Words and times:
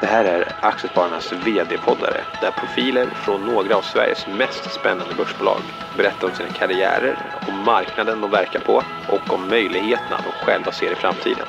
Det 0.00 0.06
här 0.06 0.24
är 0.24 0.52
Aktiespararnas 0.60 1.32
VD-poddare 1.32 2.24
där 2.38 2.50
profiler 2.50 3.10
från 3.14 3.44
några 3.44 3.76
av 3.76 3.82
Sveriges 3.82 4.26
mest 4.26 4.70
spännande 4.72 5.14
börsbolag 5.14 5.62
berättar 5.96 6.26
om 6.26 6.34
sina 6.34 6.48
karriärer, 6.48 7.18
om 7.44 7.62
marknaden 7.62 8.20
de 8.20 8.30
verkar 8.30 8.60
på 8.60 8.82
och 9.06 9.32
om 9.32 9.48
möjligheterna 9.48 10.20
de 10.24 10.32
själva 10.32 10.72
ser 10.72 10.90
i 10.92 10.94
framtiden. 10.94 11.46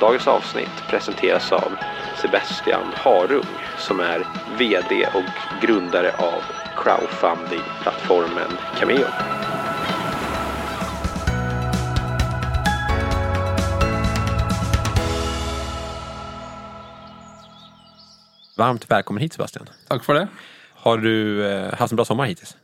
Dagens 0.00 0.28
avsnitt 0.28 0.86
presenteras 0.86 1.52
av 1.52 1.72
Sebastian 2.14 2.94
Harung 2.96 3.66
som 3.76 4.00
är 4.00 4.24
VD 4.44 5.06
och 5.12 5.42
grundare 5.60 6.10
av 6.10 6.42
crowdfunding-plattformen 6.74 8.50
Cameo. 8.74 9.35
Varmt 18.58 18.90
välkommen 18.90 19.22
hit 19.22 19.32
Sebastian. 19.32 19.68
Tack 19.88 20.04
för 20.04 20.14
det. 20.14 20.28
Har 20.74 20.98
du 20.98 21.46
eh, 21.46 21.74
haft 21.74 21.92
en 21.92 21.96
bra 21.96 22.04
sommar 22.04 22.26
hittills? 22.26 22.56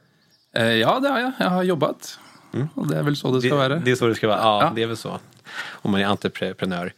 Eh, 0.55 0.65
ja, 0.65 1.01
det 1.01 1.09
har 1.09 1.21
jag. 1.21 1.33
Jag 1.39 1.51
har 1.51 1.63
jobbat. 1.63 2.19
Mm. 2.55 2.69
Och 2.75 2.87
det 2.87 2.97
är 2.97 3.03
väl 3.03 3.17
så 3.17 3.31
det 3.31 3.41
ska 3.41 3.49
det, 3.49 3.69
vara. 3.69 3.77
Det 3.77 3.91
är 3.91 3.95
så 3.95 4.07
det 4.07 4.15
ska 4.15 4.29
vara. 4.29 4.39
Ja, 4.39 4.63
ja, 4.63 4.73
det 4.75 4.83
är 4.83 4.87
väl 4.87 4.97
så. 4.97 5.19
Om 5.69 5.91
man 5.91 6.01
är 6.01 6.05
entreprenör. 6.05 6.93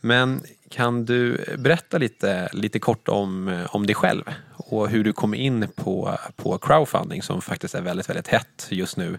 Men 0.00 0.42
kan 0.70 1.04
du 1.04 1.44
berätta 1.58 1.98
lite, 1.98 2.48
lite 2.52 2.78
kort 2.78 3.08
om, 3.08 3.48
eh, 3.48 3.76
om 3.76 3.86
dig 3.86 3.94
själv 3.94 4.22
och 4.52 4.88
hur 4.88 5.04
du 5.04 5.12
kom 5.12 5.34
in 5.34 5.68
på, 5.74 6.18
på 6.36 6.58
crowdfunding 6.58 7.22
som 7.22 7.42
faktiskt 7.42 7.74
är 7.74 7.82
väldigt, 7.82 8.08
väldigt 8.08 8.28
hett 8.28 8.66
just 8.70 8.96
nu. 8.96 9.18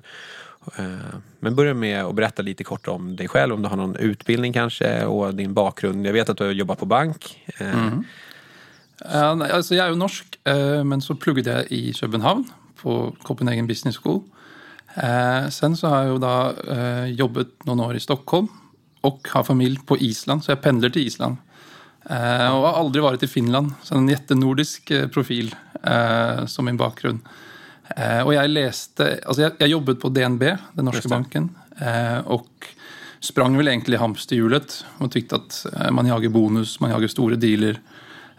Men 1.39 1.55
börja 1.55 1.73
med 1.73 2.05
att 2.05 2.15
berätta 2.15 2.41
lite 2.41 2.63
kort 2.63 2.87
om 2.87 3.15
dig 3.15 3.27
själv, 3.27 3.53
om 3.53 3.61
du 3.61 3.69
har 3.69 3.77
någon 3.77 3.95
utbildning 3.95 4.53
kanske 4.53 5.05
och 5.05 5.35
din 5.35 5.53
bakgrund. 5.53 6.07
Jag 6.07 6.13
vet 6.13 6.29
att 6.29 6.37
du 6.37 6.43
har 6.43 6.51
jobbat 6.51 6.79
på 6.79 6.85
bank. 6.85 7.45
Mm. 7.57 8.03
Uh, 9.01 9.33
altså 9.49 9.75
jeg 9.75 9.83
er 9.85 9.93
jo 9.93 9.99
norsk, 9.99 10.37
uh, 10.45 10.81
men 10.85 11.01
så 11.01 11.17
plugget 11.17 11.49
jeg 11.49 11.71
i 11.73 11.81
København, 11.97 12.45
på 12.81 13.15
Copenhagen 13.25 13.67
Business 13.69 13.97
School. 13.97 14.21
Uh, 14.95 15.49
sen 15.53 15.77
så 15.77 15.89
har 15.89 16.03
jeg 16.03 16.15
jo 16.15 16.19
da 16.21 16.33
jobbet 17.15 17.53
noen 17.67 17.85
år 17.87 17.97
i 17.97 18.03
Stockholm 18.03 18.49
og 19.07 19.31
har 19.33 19.45
familie 19.47 19.81
på 19.87 19.97
Island, 19.97 20.43
så 20.43 20.53
jeg 20.53 20.61
pendler 20.61 20.91
til 20.93 21.07
Island. 21.07 21.39
og 22.05 22.63
har 22.65 22.77
aldri 22.77 23.01
vært 23.01 23.23
i 23.23 23.29
Finland, 23.29 23.71
så 23.83 23.95
en 23.95 24.09
jättenordisk 24.09 24.91
profil 25.13 25.49
som 26.47 26.65
min 26.65 26.77
bakgrunn. 26.77 27.21
og 28.25 28.33
jeg 28.33 28.49
leste 28.49 29.03
Altså, 29.25 29.41
jeg, 29.41 29.51
jeg, 29.59 29.71
jobbet 29.71 29.99
på 29.99 30.09
DNB, 30.09 30.43
den 30.75 30.85
norske 30.85 31.09
banken, 31.09 31.49
og 32.25 32.45
sprang 33.21 33.57
vel 33.57 33.67
egentlig 33.67 33.97
i 33.97 34.01
hamsterhjulet 34.01 34.83
og 34.99 35.11
tykte 35.11 35.35
at 35.41 35.89
man 35.91 36.05
jager 36.05 36.29
bonus, 36.29 36.79
man 36.79 36.91
jager 36.91 37.07
store 37.07 37.41
dealer. 37.41 37.81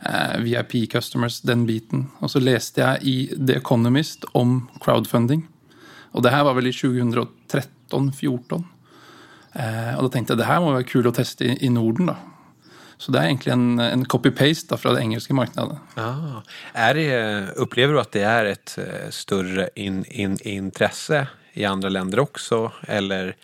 Eh, 0.05 0.41
VIP 0.41 0.91
customers, 0.91 1.41
den 1.41 1.67
biten. 1.67 2.09
Og 2.19 2.33
så 2.33 2.41
leste 2.43 2.83
jeg 2.83 3.07
i 3.07 3.17
The 3.37 3.61
Economist 3.61 4.25
om 4.35 4.65
crowdfunding. 4.83 5.45
Og 6.13 6.25
det 6.25 6.33
her 6.35 6.43
var 6.49 6.57
vel 6.59 6.73
i 6.73 6.75
2013-2014. 6.75 8.65
Eh, 9.55 9.93
og 9.95 10.03
da 10.03 10.11
tenkte 10.11 10.35
jeg 10.35 10.43
det 10.43 10.49
her 10.49 10.63
må 10.65 10.75
være 10.75 10.89
kult 10.91 11.13
å 11.13 11.15
teste 11.15 11.55
i, 11.55 11.71
Norden, 11.71 12.11
da. 12.11 12.19
Så 12.99 13.15
det 13.15 13.21
er 13.21 13.31
egentlig 13.31 13.55
en, 13.55 13.79
en 13.83 14.05
copy-paste 14.07 14.79
fra 14.79 14.97
det 14.97 15.05
engelske 15.05 15.35
markedet. 15.39 15.79
Ah. 15.99 16.43
Er 16.75 16.99
det, 16.99 17.09
upplever 17.63 17.95
du 17.95 18.03
at 18.03 18.13
det 18.15 18.27
er 18.27 18.53
et 18.57 18.77
eh, 18.83 19.09
større 19.15 19.71
in, 19.79 20.03
in, 20.11 20.39
intresse 20.43 21.27
i 21.55 21.67
andre 21.69 21.95
länder 21.95 22.25
også, 22.27 22.65
eller 22.91 23.37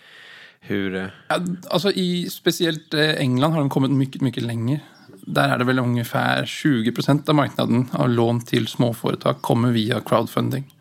hur? 0.66 0.94
Ja, 1.06 1.38
alltså 1.70 1.94
i 1.94 2.26
speciellt 2.30 2.94
England 2.94 3.54
har 3.54 3.62
de 3.62 3.70
kommet 3.70 3.94
mye, 3.94 4.26
mye 4.26 4.42
lenger 4.42 4.86
där 5.34 5.48
är 5.48 5.58
det 5.58 5.64
väl 5.64 5.78
ungefär 5.78 6.46
20 6.46 6.92
procent 6.92 7.28
av 7.28 7.34
marknaden 7.34 7.88
av 7.92 8.08
lån 8.08 8.40
till 8.40 8.66
småföretag 8.66 9.42
kommer 9.42 9.70
via 9.70 10.00
crowdfunding. 10.00 10.75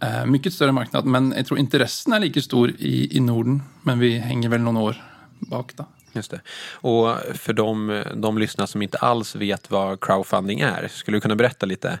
Eh, 0.00 0.26
mycket 0.26 0.52
större 0.52 0.72
marknad, 0.72 1.04
men 1.04 1.34
jag 1.36 1.46
tror 1.46 1.58
inte 1.58 1.78
resten 1.78 2.12
är 2.12 2.20
lika 2.20 2.40
stor 2.40 2.70
i, 2.70 3.16
i 3.16 3.20
Norden. 3.20 3.62
Men 3.82 3.98
vi 3.98 4.18
hänger 4.18 4.48
väl 4.48 4.60
någon 4.60 4.76
år 4.76 4.96
bak 5.38 5.72
då. 5.76 5.86
Just 6.12 6.30
det. 6.30 6.40
Och 6.72 7.16
för 7.34 7.52
de, 7.52 8.02
de 8.14 8.38
lyssnare 8.38 8.66
som 8.66 8.82
inte 8.82 8.98
alls 8.98 9.36
vet 9.36 9.70
vad 9.70 10.00
crowdfunding 10.00 10.60
är, 10.60 10.88
skulle 10.88 11.16
du 11.16 11.20
kunna 11.20 11.36
berätta 11.36 11.66
lite 11.66 11.98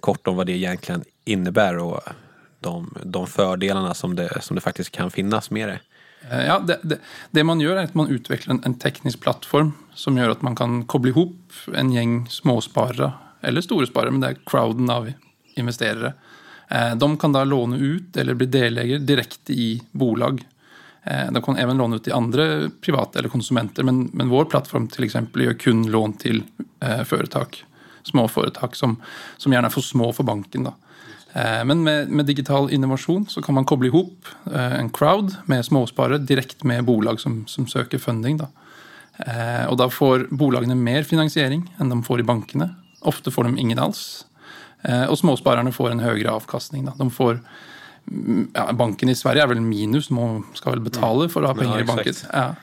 kort 0.00 0.26
om 0.26 0.36
vad 0.36 0.46
det 0.46 0.52
egentligen 0.52 1.04
innebär 1.24 1.78
och 1.78 2.00
de, 2.60 2.94
de 3.04 3.26
fördelarna 3.26 3.94
som 3.94 4.16
det, 4.16 4.42
som 4.42 4.54
det 4.54 4.60
faktiskt 4.60 4.90
kan 4.90 5.10
finnas 5.10 5.50
med 5.50 5.68
det? 5.68 5.80
Eh, 6.30 6.46
ja, 6.46 6.58
det, 6.58 6.78
det, 6.82 6.98
det, 7.30 7.44
man 7.44 7.60
gör 7.60 7.76
är 7.76 7.84
att 7.84 7.94
man 7.94 8.08
utvecklar 8.08 8.54
en, 8.54 8.62
en, 8.64 8.74
teknisk 8.74 9.20
plattform 9.20 9.72
som 9.94 10.16
gör 10.18 10.28
att 10.28 10.42
man 10.42 10.56
kan 10.56 10.84
koppla 10.84 11.08
ihop 11.08 11.52
en 11.74 11.92
gäng 11.92 12.28
småsparare, 12.28 13.12
eller 13.40 13.60
stora 13.60 13.86
sparare, 13.86 14.10
men 14.10 14.20
det 14.20 14.26
är 14.26 14.36
crowden 14.46 14.90
av 14.90 15.12
investerare. 15.54 16.12
Eh, 16.68 16.96
de 16.96 17.16
kan 17.16 17.32
då 17.32 17.44
låna 17.44 17.76
ut 17.76 18.16
eller 18.16 18.34
bli 18.34 18.46
delägare 18.46 18.98
direkt 18.98 19.50
i 19.50 19.82
bolag. 19.90 20.44
Eh, 21.02 21.32
de 21.32 21.42
kan 21.42 21.56
även 21.56 21.76
låna 21.76 21.96
ut 21.96 22.04
till 22.04 22.12
andra 22.12 22.70
privata 22.80 23.18
eller 23.18 23.28
konsumenter, 23.28 23.82
men, 23.82 24.10
men 24.12 24.28
vår 24.28 24.44
plattform 24.44 24.88
till 24.88 25.04
exempel 25.04 25.42
gör 25.42 25.54
kun 25.54 25.90
lån 25.90 26.12
till 26.12 26.42
eh, 26.80 27.04
företag, 27.04 27.64
småföretag 28.02 28.76
som, 28.76 29.02
som 29.36 29.52
gärna 29.52 29.70
får 29.70 29.82
små 29.82 30.12
för 30.12 30.24
banken. 30.24 30.64
Då. 30.64 30.74
Eh, 31.32 31.64
men 31.64 31.82
med, 31.82 32.08
med, 32.08 32.26
digital 32.26 32.70
innovation 32.70 33.26
så 33.28 33.42
kan 33.42 33.54
man 33.54 33.64
koppla 33.64 33.86
ihop 33.86 34.26
eh, 34.54 34.80
en 34.80 34.90
crowd 34.90 35.36
med 35.44 35.64
småsparare 35.64 36.18
direkt 36.18 36.64
med 36.64 36.84
bolag 36.84 37.20
som, 37.20 37.46
som 37.46 37.66
söker 37.66 37.98
funding. 37.98 38.36
Då. 38.36 38.48
Eh, 39.16 39.66
och 39.66 39.76
då 39.76 39.90
får 39.90 40.26
bolagen 40.30 40.82
mer 40.82 41.02
finansiering 41.02 41.74
än 41.78 41.88
de 41.88 42.02
får 42.02 42.20
i 42.20 42.22
bankerna. 42.22 42.70
Ofta 43.00 43.30
får 43.30 43.44
de 43.44 43.58
ingen 43.58 43.78
alls. 43.78 44.26
Och 45.08 45.18
småspararna 45.18 45.72
får 45.72 45.90
en 45.90 46.00
högre 46.00 46.30
avkastning. 46.30 46.84
Då. 46.84 46.92
De 46.96 47.10
får, 47.10 47.40
mm, 48.10 48.50
ja, 48.54 48.72
banken 48.72 49.08
i 49.08 49.14
Sverige 49.14 49.42
är 49.42 49.46
väl 49.46 49.60
minus, 49.60 50.08
de 50.08 50.46
ska 50.54 50.70
väl 50.70 50.80
betala 50.80 51.28
för 51.28 51.42
att 51.42 51.48
ha 51.48 51.54
pengar 51.54 51.74
ja, 51.76 51.80
i 51.80 51.84
banken. 51.84 52.14
Ja. 52.32 52.54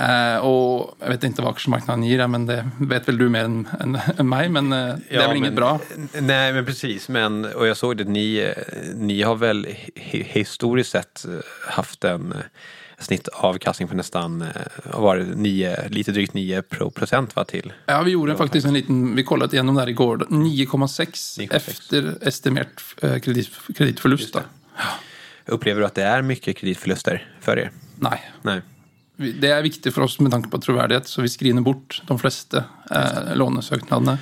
Eh, 0.00 0.36
och 0.36 0.96
jag 1.00 1.08
vet 1.08 1.24
inte 1.24 1.42
vad 1.42 1.50
aktiemarknaden 1.50 2.04
ger, 2.04 2.26
men 2.26 2.46
det 2.46 2.70
vet 2.80 3.08
väl 3.08 3.18
du 3.18 3.28
mer 3.28 3.44
än, 3.44 3.68
än, 3.80 3.98
än 4.18 4.28
mig. 4.28 4.48
Men 4.48 4.72
eh, 4.72 4.78
det 4.78 5.00
ja, 5.08 5.22
är 5.22 5.28
väl 5.28 5.36
inget 5.36 5.54
bra? 5.54 5.80
Nej, 6.20 6.52
men 6.52 6.64
precis. 6.64 7.08
Men, 7.08 7.44
och 7.44 7.66
jag 7.66 7.76
såg 7.76 7.96
det, 7.96 8.04
ni, 8.04 8.54
ni 8.94 9.22
har 9.22 9.34
väl 9.34 9.66
historiskt 10.10 10.90
sett 10.90 11.26
haft 11.68 12.04
en 12.04 12.34
snittavkastning 12.98 13.88
på 13.88 13.94
nästan 13.94 14.44
var 14.84 15.16
det, 15.16 15.24
9, 15.24 15.88
lite 15.88 16.12
drygt 16.12 16.34
9 16.34 16.62
procent 16.94 17.36
va, 17.36 17.44
till? 17.44 17.72
Ja, 17.86 18.02
vi 18.02 18.10
gjorde 18.10 18.36
faktiskt 18.36 18.66
en 18.66 18.74
liten, 18.74 19.16
vi 19.16 19.24
kollade 19.24 19.56
igenom 19.56 19.74
det 19.74 19.80
här 19.80 19.88
igår, 19.88 20.16
9,6 20.16 21.54
efter 21.56 22.14
estimerat 22.20 22.68
eh, 23.02 23.18
kredit, 23.18 23.50
kreditförlust. 23.76 24.36
Upplever 25.46 25.80
du 25.80 25.86
att 25.86 25.94
det 25.94 26.02
är 26.02 26.22
mycket 26.22 26.56
kreditförluster 26.56 27.28
för 27.40 27.58
er? 27.58 27.70
Nej. 27.96 28.30
Nej 28.42 28.60
det 29.16 29.48
är 29.48 29.62
viktigt 29.62 29.94
för 29.94 30.02
oss 30.02 30.20
med 30.20 30.32
tanke 30.32 30.48
på 30.48 30.58
trovärdighet, 30.58 31.08
så 31.08 31.22
vi 31.22 31.28
screenar 31.28 31.62
bort 31.62 32.02
de 32.06 32.18
flesta 32.18 32.64
eh, 32.90 33.34
lånesöknaderna. 33.36 34.18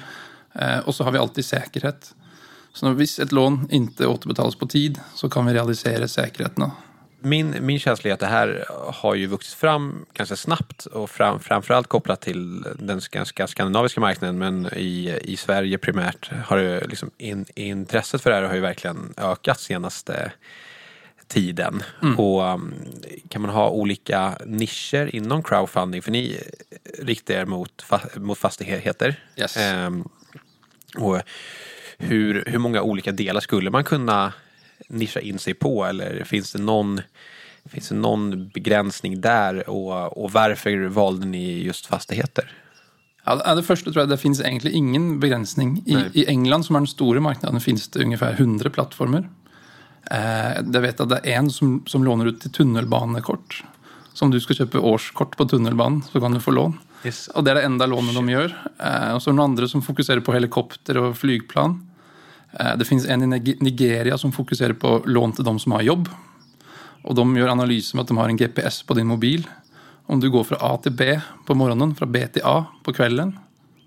Eh, 0.55 0.79
och 0.79 0.95
så 0.95 1.05
har 1.05 1.13
vi 1.13 1.19
alltid 1.19 1.45
säkerhet. 1.45 2.15
Så 2.73 2.87
om 2.87 3.01
ett 3.01 3.33
lån 3.33 3.69
inte 3.71 4.07
återbetalas 4.07 4.57
på 4.57 4.67
tid 4.67 5.01
så 5.15 5.31
kan 5.31 5.47
vi 5.47 5.55
realisera 5.55 6.09
säkerheterna. 6.09 6.71
Min, 7.21 7.55
min 7.61 7.79
känsla 7.79 8.11
är 8.11 8.15
att 8.15 8.21
det 8.21 8.27
här 8.27 8.65
har 8.93 9.15
ju 9.15 9.27
vuxit 9.27 9.55
fram 9.55 10.07
ganska 10.15 10.37
snabbt 10.37 10.87
och 10.87 11.11
fram, 11.11 11.41
framförallt 11.41 11.87
kopplat 11.87 12.21
till 12.21 12.65
den 12.79 13.01
ganska 13.11 13.47
skandinaviska 13.47 14.01
marknaden 14.01 14.39
men 14.39 14.67
i, 14.77 15.19
i 15.23 15.37
Sverige 15.37 15.79
primärt 15.79 16.31
har 16.45 16.57
det 16.57 16.87
liksom 16.87 17.11
in, 17.19 17.47
intresset 17.55 18.23
för 18.23 18.31
det 18.31 18.37
här 18.37 18.43
har 18.43 18.55
ju 18.55 18.61
verkligen 18.61 19.15
ökat 19.17 19.61
senaste 19.61 20.33
tiden. 21.33 21.83
Mm. 22.03 22.19
Och 22.19 22.43
um, 22.43 22.75
kan 23.29 23.43
man 23.43 23.51
ha 23.51 23.71
olika 23.71 24.39
nischer 24.47 25.15
inom 25.15 25.43
crowdfunding? 25.43 26.03
För 26.03 26.11
ni 26.11 26.39
riktar 26.99 27.35
er 27.35 27.45
mot, 27.45 27.85
mot 28.17 28.39
fastigheter. 28.39 29.17
Yes. 29.37 29.57
Um, 29.87 30.09
och 30.97 31.21
hur, 31.99 32.45
hur 32.47 32.59
många 32.59 32.83
olika 32.83 33.13
delar 33.13 33.41
skulle 33.41 33.71
man 33.71 33.85
kunna 33.85 34.33
nischa 34.89 35.21
in 35.21 35.39
sig 35.39 35.55
på? 35.55 35.85
Eller 35.85 36.25
finns 36.25 36.53
det 36.53 36.63
någon, 36.63 37.01
finns 37.65 37.89
det 37.89 37.95
någon 37.95 38.49
begränsning 38.49 39.21
där? 39.21 39.71
Och, 39.71 40.25
och 40.25 40.33
varför 40.33 40.89
valde 40.89 41.27
ni 41.27 41.63
just 41.63 41.87
fastigheter? 41.87 42.53
Ja, 43.25 43.55
det 43.55 43.63
första 43.63 43.93
tror 43.93 44.03
jag 44.03 44.09
det 44.09 44.19
finns 44.19 44.41
egentligen 44.41 44.77
ingen 44.77 45.21
begränsning. 45.21 45.83
I, 45.87 46.21
I, 46.21 46.27
England 46.27 46.65
som 46.65 46.77
är 46.77 46.81
den 46.81 46.87
stora 46.87 47.21
marknaden 47.21 47.61
finns 47.61 47.89
det 47.89 48.05
ungefär 48.05 48.33
100 48.33 48.71
plattformar. 48.71 49.29
Eh, 50.11 50.53
jag 50.73 50.81
vet 50.81 51.01
att 51.01 51.09
det 51.09 51.21
är 51.25 51.37
en 51.37 51.51
som, 51.51 51.83
som 51.87 52.05
lånar 52.05 52.27
ut 52.27 52.41
till 52.41 52.51
tunnelbanekort. 52.53 53.65
Så 54.13 54.25
om 54.25 54.31
du 54.31 54.41
ska 54.41 54.55
köpa 54.55 54.81
årskort 54.81 55.37
på 55.37 55.45
tunnelbanan 55.45 56.03
så 56.13 56.21
kan 56.21 56.33
du 56.33 56.41
få 56.41 56.51
lån. 56.51 56.79
Yes. 57.05 57.29
Och 57.29 57.45
det 57.45 57.51
är 57.51 57.55
det 57.55 57.63
enda 57.63 57.87
lånet 57.87 58.15
de 58.15 58.29
gör. 58.29 58.71
Eh, 58.79 59.15
och 59.15 59.23
så 59.23 59.31
är 59.31 59.33
det 59.33 59.37
några 59.37 59.45
andra 59.49 59.69
som 59.69 59.83
fokuserar 59.83 60.21
på 60.21 60.33
helikopter 60.33 60.97
och 60.97 61.17
flygplan. 61.17 61.91
Eh, 62.53 62.77
det 62.77 62.85
finns 62.85 63.07
en 63.07 63.33
i 63.33 63.57
Nigeria 63.61 64.19
som 64.19 64.33
fokuserar 64.33 64.73
på 64.73 65.03
lån 65.07 65.33
till 65.33 65.45
de 65.45 65.59
som 65.59 65.73
har 65.73 65.83
jobb. 65.83 66.09
Och 67.03 67.15
de 67.15 67.37
gör 67.37 67.49
analyser 67.49 67.97
med 67.97 68.03
att 68.03 68.09
de 68.09 68.17
har 68.17 68.29
en 68.29 68.37
GPS 68.37 68.83
på 68.83 68.95
din 68.95 69.07
mobil. 69.07 69.49
Om 70.07 70.21
du 70.21 70.31
går 70.31 70.45
från 70.45 70.59
A 70.61 70.77
till 70.83 70.93
B 70.93 71.21
på 71.47 71.55
morgonen, 71.55 71.95
från 71.95 72.13
B 72.13 72.27
till 72.27 72.43
A 72.45 72.65
på 72.83 72.93
kvällen, 72.93 73.39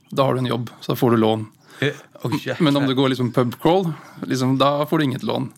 då 0.10 0.24
har 0.24 0.34
du 0.34 0.40
en 0.40 0.46
jobb, 0.46 0.70
så 0.80 0.96
får 0.96 1.12
du 1.12 1.18
lån. 1.18 1.48
Eh, 1.80 1.90
Men 2.60 2.78
om 2.78 2.88
du 2.88 2.96
går 2.96 3.10
liksom 3.10 3.32
pub 3.32 3.62
crawl, 3.62 3.92
liksom, 4.26 4.58
da 4.58 4.86
får 4.86 4.98
du 4.98 5.04
inget 5.04 5.24
lån. 5.24 5.54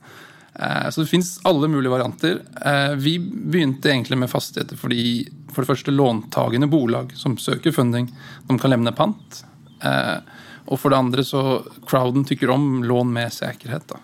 Eh, 0.60 0.90
så 0.90 1.02
det 1.02 1.08
fins 1.08 1.40
alle 1.44 1.68
mulige 1.68 1.92
varianter. 1.92 2.42
Eh, 2.66 2.96
vi 2.96 3.20
begynte 3.20 3.90
egentlig 3.90 4.18
med 4.18 4.30
fastigheter 4.30 4.78
fordi 4.78 5.30
for 5.54 5.62
det 5.62 5.70
første 5.70 5.94
låntagende 5.94 6.70
bolag 6.70 7.14
som 7.18 7.38
søker 7.38 7.72
funding, 7.72 8.10
de 8.48 8.60
kan 8.60 8.74
levne 8.74 8.94
pant. 8.98 9.44
Eh, 9.86 10.18
og 10.68 10.80
for 10.82 10.92
det 10.92 10.98
andre 11.00 11.24
så 11.24 11.62
crowden 11.88 12.26
tykker 12.26 12.50
om 12.50 12.84
lån 12.84 13.14
med 13.14 13.34
sikkerhet. 13.34 13.88
da. 13.88 14.00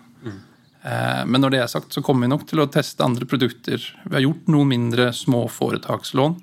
Eh, 0.84 1.26
Men 1.26 1.42
når 1.42 1.50
det 1.52 1.60
er 1.64 1.68
sagt, 1.68 1.94
så 1.94 2.04
kommer 2.04 2.28
vi 2.28 2.36
nok 2.36 2.48
til 2.48 2.60
å 2.62 2.70
teste 2.70 3.04
andre 3.04 3.26
produkter. 3.26 3.82
Vi 4.06 4.14
har 4.14 4.22
gjort 4.22 4.48
noen 4.48 4.68
mindre 4.68 5.12
små 5.14 5.48
foretakslån. 5.50 6.42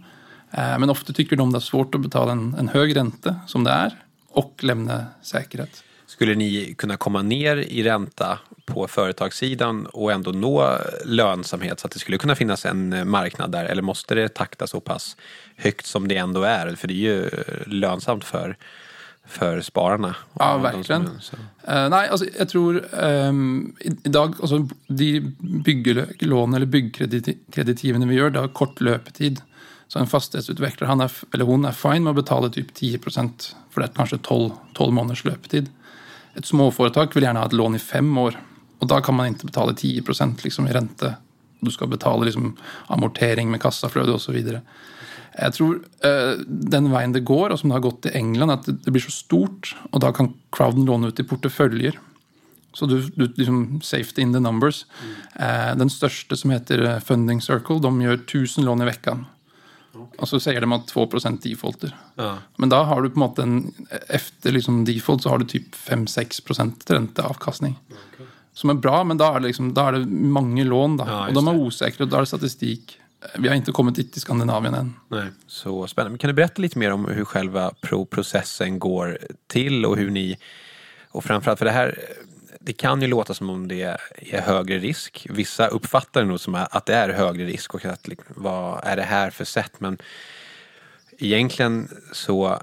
Men 0.50 0.90
ofte 0.90 1.12
tykker 1.14 1.38
de 1.38 1.44
det 1.52 1.60
er 1.60 1.62
svårt 1.62 1.94
å 1.94 2.02
betale 2.02 2.32
en, 2.32 2.54
en 2.58 2.68
høy 2.72 2.90
rente, 2.92 3.36
som 3.46 3.62
det 3.62 3.70
er, 3.70 3.92
og 4.34 4.58
levne 4.66 4.96
sikkerhet. 5.22 5.84
Skulle 6.10 6.34
ni 6.34 6.74
kunna 6.78 6.96
komma 6.96 7.22
ner 7.22 7.56
i 7.56 7.82
ränta 7.82 8.38
på 8.66 8.88
företagssidan 8.88 9.86
och 9.86 10.12
ändå 10.12 10.30
nå 10.30 10.78
lönsamhet 11.04 11.80
så 11.80 11.86
att 11.86 11.92
det 11.92 11.98
skulle 11.98 12.18
kunna 12.18 12.34
finnas 12.34 12.66
en 12.66 13.08
marknad 13.10 13.52
där? 13.52 13.64
Eller 13.64 13.82
måste 13.82 14.14
det 14.14 14.28
takta 14.34 14.66
så 14.66 14.80
pass 14.80 15.16
högt 15.56 15.86
som 15.86 16.08
det 16.08 16.16
ändå 16.16 16.42
är? 16.42 16.74
För 16.74 16.88
det 16.88 16.94
är 16.94 16.96
ju 16.96 17.30
lönsamt 17.66 18.24
för, 18.24 18.56
för 19.26 19.60
spararna. 19.60 20.14
Ja, 20.38 20.58
verkligen. 20.58 21.04
som- 21.06 21.20
så- 21.20 21.36
Eh, 21.72 21.88
nei, 21.88 22.08
altså, 22.08 22.26
jeg 22.38 22.48
tror 22.48 22.80
ehm, 23.04 23.76
i, 23.80 23.88
i 24.04 24.08
dag 24.08 24.34
altså, 24.40 24.68
De 24.88 25.20
byggelån 25.64 26.54
eller 26.54 26.66
byggkreditivene 26.66 28.06
vi 28.08 28.14
gjør, 28.16 28.30
det 28.30 28.40
har 28.40 28.48
kort 28.48 28.80
løpetid. 28.80 29.42
Så 29.88 29.98
en 29.98 30.06
fastighetsutvikler 30.06 30.86
han 30.86 31.00
f- 31.00 31.24
eller 31.34 31.44
hun 31.44 31.64
er 31.64 31.72
fine 31.76 32.00
med 32.04 32.10
å 32.14 32.22
betale 32.22 32.50
typ 32.50 32.74
10 32.74 32.98
for 33.70 33.80
det 33.82 33.90
er 33.90 33.94
kanskje 33.94 34.18
12, 34.22 34.50
12 34.74 34.92
måneders 34.92 35.24
løpetid. 35.24 35.68
Et 36.38 36.46
småforetak 36.46 37.16
vil 37.16 37.26
gjerne 37.26 37.42
ha 37.42 37.48
et 37.48 37.56
lån 37.56 37.78
i 37.78 37.82
fem 37.82 38.10
år, 38.22 38.38
og 38.80 38.88
da 38.90 39.00
kan 39.04 39.16
man 39.16 39.34
ikke 39.34 39.50
betale 39.50 39.74
10 39.74 40.06
liksom, 40.44 40.68
i 40.68 40.74
rente. 40.76 41.14
Du 41.60 41.70
skal 41.70 41.90
betale 41.90 42.28
liksom, 42.28 42.54
amortering 42.88 43.50
med 43.50 43.60
kassafløte 43.60 44.14
osv. 44.16 44.38
Jeg 45.40 45.54
tror 45.56 45.80
eh, 46.06 46.40
den 46.46 46.90
veien 46.92 47.14
det 47.14 47.26
går, 47.28 47.52
og 47.52 47.60
som 47.60 47.70
det 47.70 47.78
har 47.78 47.86
gått 47.86 48.08
i 48.10 48.14
England, 48.18 48.54
at 48.54 48.70
det, 48.70 48.90
blir 48.90 49.04
så 49.04 49.12
stort, 49.14 49.74
og 49.90 50.00
da 50.04 50.12
kan 50.16 50.32
crowden 50.54 50.88
låne 50.88 51.10
ut 51.10 51.20
i 51.20 51.26
porteføljer. 51.26 51.98
Så 52.74 52.86
du, 52.86 53.00
du 53.02 53.26
liksom 53.26 53.80
safety 53.82 54.22
in 54.22 54.32
the 54.32 54.40
numbers. 54.40 54.84
Eh, 55.34 55.72
den 55.78 55.90
største, 55.90 56.38
som 56.38 56.54
heter 56.54 56.84
eh, 56.86 57.02
Funding 57.04 57.42
Circle, 57.42 57.80
de 57.82 57.92
gjør 58.04 58.18
1000 58.22 58.66
lån 58.66 58.84
i 58.84 58.90
vekkan. 59.92 60.18
Og 60.18 60.28
så 60.28 60.40
sier 60.40 60.60
de 60.60 60.74
at 60.74 60.86
2% 60.94 61.40
defaulter. 61.42 61.92
Ja. 62.16 62.38
Men 62.58 62.68
da 62.68 62.82
har 62.84 63.02
du 63.02 63.10
på 63.10 63.20
en 63.20 63.24
måte 63.26 63.42
en 63.42 63.74
Efter 64.08 64.52
liksom 64.52 64.84
default 64.84 65.22
så 65.22 65.28
har 65.28 65.38
du 65.38 65.44
typ 65.44 65.74
5-6% 65.74 66.86
renteavkastning. 66.90 67.76
Som 68.54 68.70
er 68.70 68.74
bra, 68.74 69.04
men 69.04 69.16
da 69.16 69.30
er 69.34 69.40
det, 69.40 69.46
liksom, 69.52 69.74
da 69.74 69.88
er 69.88 69.92
det 70.00 70.06
mange 70.08 70.64
lån. 70.64 70.96
da. 70.96 71.04
Ja, 71.06 71.20
og 71.28 71.34
de 71.34 71.40
er 71.48 72.02
og 72.02 72.10
da 72.10 72.16
er 72.16 72.20
det 72.26 72.28
statistikk. 72.28 72.96
Vi 73.38 73.48
har 73.48 73.54
inte 73.54 73.72
kommit 73.72 73.94
dit 73.94 74.16
i 74.16 74.20
Skandinavien 74.20 74.74
än. 74.74 74.94
Nej, 75.10 75.28
så 75.46 75.86
spännande. 75.86 76.10
Men 76.10 76.18
kan 76.18 76.28
du 76.28 76.34
berätta 76.34 76.62
lite 76.62 76.78
mer 76.78 76.90
om 76.92 77.04
hur 77.04 77.24
själva 77.24 77.70
pro- 77.80 78.04
processen 78.06 78.78
går 78.78 79.18
till 79.46 79.84
och 79.86 79.96
hur 79.96 80.10
ni, 80.10 80.36
och 81.10 81.24
framförallt 81.24 81.58
för 81.58 81.66
det 81.66 81.72
här, 81.72 81.98
det 82.62 82.72
kan 82.72 83.02
ju 83.02 83.08
låta 83.08 83.34
som 83.34 83.50
om 83.50 83.68
det 83.68 83.82
är 83.82 84.40
högre 84.40 84.78
risk. 84.78 85.26
Vissa 85.30 85.66
uppfattar 85.66 86.20
det 86.20 86.26
nog 86.26 86.40
som 86.40 86.54
att 86.54 86.86
det 86.86 86.94
är 86.94 87.08
högre 87.08 87.44
risk 87.44 87.74
och 87.74 87.84
att 87.84 88.08
liksom, 88.08 88.34
vad 88.36 88.80
är 88.84 88.96
det 88.96 89.02
här 89.02 89.30
för 89.30 89.44
sätt? 89.44 89.72
Men 89.78 89.98
egentligen 91.18 91.88
så 92.12 92.48
eh, 92.48 92.58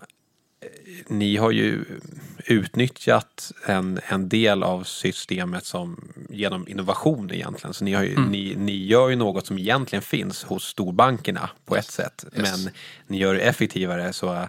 ni 1.07 1.38
har 1.38 1.51
ju 1.51 1.85
utnyttjat 2.45 3.51
en, 3.65 3.99
en 4.07 4.29
del 4.29 4.63
av 4.63 4.83
systemet 4.83 5.65
som 5.65 6.13
genom 6.29 6.67
innovation 6.67 7.31
egentligen. 7.33 7.73
Så 7.73 7.83
ni, 7.83 7.94
har 7.94 8.03
ju, 8.03 8.19
ni, 8.19 8.55
ni 8.57 8.85
gör 8.85 9.09
ju 9.09 9.15
något 9.15 9.47
som 9.47 9.57
egentligen 9.57 10.03
finns 10.03 10.44
hos 10.44 10.63
storbankerna 10.63 11.49
på 11.65 11.75
ett 11.75 11.91
sätt. 11.91 12.25
Yes. 12.38 12.65
Men 12.65 12.73
ni 13.07 13.17
gör 13.17 13.33
det 13.33 13.41
effektivare 13.41 14.13
så 14.13 14.47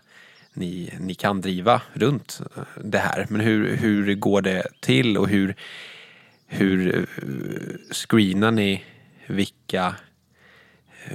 ni, 0.58 0.94
ni 1.00 1.14
kan 1.14 1.40
driva 1.40 1.82
runt 1.94 2.40
det 2.84 2.99
här. 2.99 3.26
Men 3.31 3.40
hur, 3.40 3.76
hur 3.76 4.14
går 4.14 4.43
det 4.43 4.62
till 4.81 5.16
och 5.19 5.28
hur, 5.28 5.55
hur 6.46 6.96
eh, 6.99 7.05
screenar 7.93 8.50
ni 8.50 8.84
vilka 9.26 9.94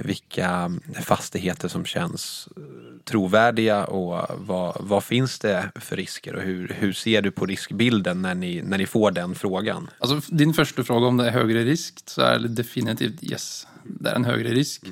vilka 0.02 0.70
fastigheter 1.02 1.68
som 1.68 1.84
känns 1.84 2.48
eh, 2.56 2.62
trovärdiga 3.04 3.84
och 3.84 4.26
vad, 4.46 4.76
vad 4.80 5.04
finns 5.04 5.38
det 5.38 5.70
för 5.74 5.96
risker 5.96 6.34
och 6.34 6.42
hur, 6.42 6.68
hur 6.78 6.92
ser 6.92 7.22
du 7.22 7.30
på 7.30 7.46
riskbilden 7.46 8.22
när 8.22 8.34
ni, 8.34 8.62
när 8.62 8.78
ni 8.78 8.86
får 8.86 9.10
den 9.10 9.34
frågan? 9.34 9.90
Altså, 9.98 10.20
din 10.34 10.54
første 10.54 10.84
fråga 10.84 11.06
om 11.06 11.16
det 11.20 11.28
er 11.30 11.36
høyere 11.38 11.64
risk, 11.68 12.02
så 12.10 12.22
er 12.26 12.38
det 12.42 12.54
definitivt 12.58 13.22
yes. 13.22 13.66
Det 13.84 14.10
er 14.10 14.18
en 14.18 14.26
høyere 14.26 14.54
risk. 14.56 14.88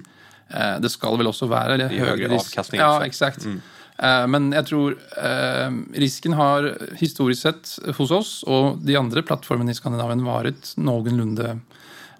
Eh, 0.50 0.76
det 0.84 0.90
skal 0.92 1.18
vel 1.18 1.26
også 1.32 1.48
være 1.50 1.74
eller, 1.74 1.88
Det 1.88 1.98
er 2.00 2.12
høyere 2.12 2.34
risk. 2.36 2.52
avkastning 2.52 2.80
Ja, 2.84 2.90
også. 2.98 3.06
exakt. 3.06 3.46
Eh, 3.46 3.58
Eh, 3.98 4.26
men 4.26 4.52
jag 4.52 4.66
tror 4.66 4.98
eh, 5.24 5.70
risken 5.94 6.32
har 6.32 6.78
historiskt 6.96 7.42
sett 7.42 7.78
hos 7.96 8.10
oss 8.10 8.42
och 8.42 8.78
de 8.78 8.96
andra 8.96 9.22
plattformarna 9.22 9.70
i 9.70 9.74
Skandinavien 9.74 10.24
varit 10.24 10.72
någorlunda 10.76 11.58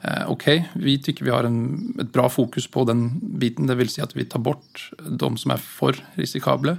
eh, 0.00 0.22
okej. 0.26 0.68
Okay. 0.72 0.84
Vi 0.84 1.02
tycker 1.02 1.24
vi 1.24 1.30
har 1.30 1.44
en, 1.44 1.94
ett 2.00 2.12
bra 2.12 2.28
fokus 2.28 2.66
på 2.66 2.84
den 2.84 3.20
biten. 3.22 3.66
Det 3.66 3.74
vill 3.74 3.88
säga 3.88 4.04
att 4.04 4.16
vi 4.16 4.24
tar 4.24 4.38
bort 4.38 4.90
de 4.98 5.36
som 5.36 5.50
är 5.50 5.56
för 5.56 6.04
riskabla 6.14 6.76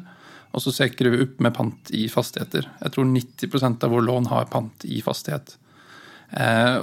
och 0.52 0.62
så 0.62 0.72
säkrar 0.72 1.10
vi 1.10 1.18
upp 1.18 1.40
med 1.40 1.54
pant 1.54 1.92
i 1.92 2.10
fastigheter. 2.10 2.70
Jag 2.80 2.94
tror 2.94 3.06
90 3.06 3.50
procent 3.50 3.84
av 3.84 3.90
vår 3.90 4.02
lån 4.02 4.26
har 4.26 4.46
pant 4.46 4.86
i 4.86 5.02
fastighet. 5.02 5.58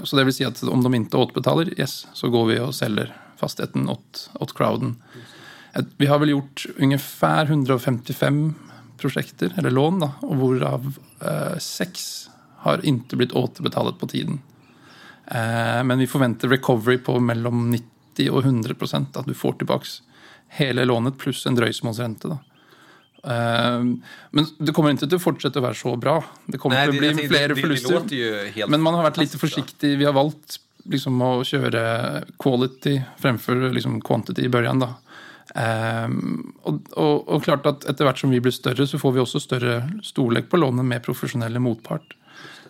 Så 0.02 0.16
det 0.16 0.24
vill 0.24 0.34
säga 0.34 0.48
att 0.48 0.62
om 0.62 0.82
de 0.82 0.94
inte 0.94 1.16
återbetalar, 1.16 1.80
yes, 1.80 2.06
så 2.12 2.28
går 2.28 2.46
vi 2.46 2.60
och 2.60 2.74
säljer 2.74 3.16
fastigheten 3.36 3.88
åt, 3.88 4.30
åt 4.34 4.54
crowden. 4.54 4.96
Eh, 5.14 5.20
vi 5.96 6.06
har 6.06 6.18
vel 6.18 6.28
gjort 6.28 6.66
ungefär 6.78 7.44
155 7.46 8.54
prosjekter, 8.98 9.52
eller 9.56 9.70
lån, 9.70 10.00
da, 10.00 10.10
og 10.22 10.36
hvorav 10.36 10.90
eh, 11.20 11.58
seks 11.58 12.28
har 12.64 12.82
ikke 12.84 13.16
blitt 13.16 13.32
återbetalet 13.32 13.98
på 14.00 14.08
tiden. 14.10 14.40
Eh, 15.26 15.82
Men 15.84 15.98
vi 15.98 16.06
forventer 16.06 16.48
recovery 16.48 16.98
på 16.98 17.16
mellom 17.20 17.70
90 17.70 18.30
og 18.30 18.44
100% 18.44 19.16
at 19.16 19.26
du 19.26 19.34
får 19.34 19.58
tilbake 19.62 19.88
hele 20.58 20.84
lånet 20.84 21.18
pluss 21.18 21.46
en 21.46 21.56
drøysmålsrente. 21.56 22.28
da. 22.28 22.38
Eh, 23.24 23.84
Men 24.30 24.46
det 24.58 24.74
kommer 24.74 24.92
å 24.92 25.22
fortsette 25.22 25.60
å 25.60 25.62
være 25.62 25.78
så 25.78 25.96
bra. 25.96 26.18
Det 26.46 26.58
kommer 26.58 26.84
til 26.90 26.96
å 26.96 27.00
bli 27.00 27.28
flere 27.28 27.54
förluster. 27.56 27.94
låter 27.94 28.16
ju 28.16 28.50
helt 28.54 28.70
Men 28.70 28.80
man 28.82 28.94
har 28.94 29.04
fantastiskt 29.04 29.40
bra. 29.40 29.48
forsiktig. 29.48 29.98
Vi 29.98 30.04
har 30.04 30.12
valgt 30.12 30.58
liksom 30.84 31.20
å 31.22 31.42
kjøre 31.44 32.24
quality 32.38 33.02
fremfor 33.20 33.72
liksom 33.72 34.00
quantity 34.00 34.44
i 34.44 34.48
början. 34.48 34.80
Da. 34.80 34.94
Um, 35.50 36.52
og, 36.62 36.76
og, 36.94 37.14
og 37.26 37.42
klart 37.42 37.66
at 37.66 37.86
etter 37.90 38.06
hvert 38.06 38.20
som 38.20 38.30
vi 38.30 38.38
blir 38.42 38.54
større, 38.54 38.86
så 38.86 39.00
får 39.02 39.16
vi 39.16 39.22
også 39.22 39.42
større 39.42 39.80
storlek 40.06 40.50
på 40.50 40.60
lånet 40.60 40.86
med 40.86 41.02
profesjonelle 41.06 41.62
motpart. 41.62 42.14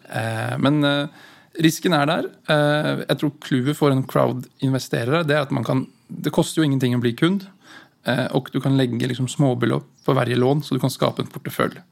Uh, 0.08 0.56
men 0.62 0.80
uh, 0.86 1.28
risken 1.60 1.96
er 1.96 2.08
der. 2.08 2.30
Uh, 2.48 2.56
ehm, 2.56 3.04
jeg 3.04 3.20
tror 3.20 3.36
clouet 3.44 3.78
for 3.78 3.94
en 3.94 4.06
crowd-investerer 4.08 5.22
er 5.22 5.42
at 5.42 5.54
man 5.54 5.66
kan 5.66 5.86
Det 6.10 6.32
koster 6.34 6.58
jo 6.58 6.64
ingenting 6.66 6.96
å 6.96 7.02
bli 7.04 7.12
kund. 7.14 7.44
Eh, 8.08 8.26
og 8.36 8.48
du 8.52 8.60
kan 8.60 8.76
legge 8.78 9.08
liksom 9.08 9.28
småbelopp 9.28 9.88
på 10.06 10.14
hver 10.16 10.32
lån, 10.36 10.62
så 10.64 10.74
du 10.74 10.80
kan 10.80 10.92
skape 10.92 11.22
en 11.22 11.30
portefølje. 11.30 11.82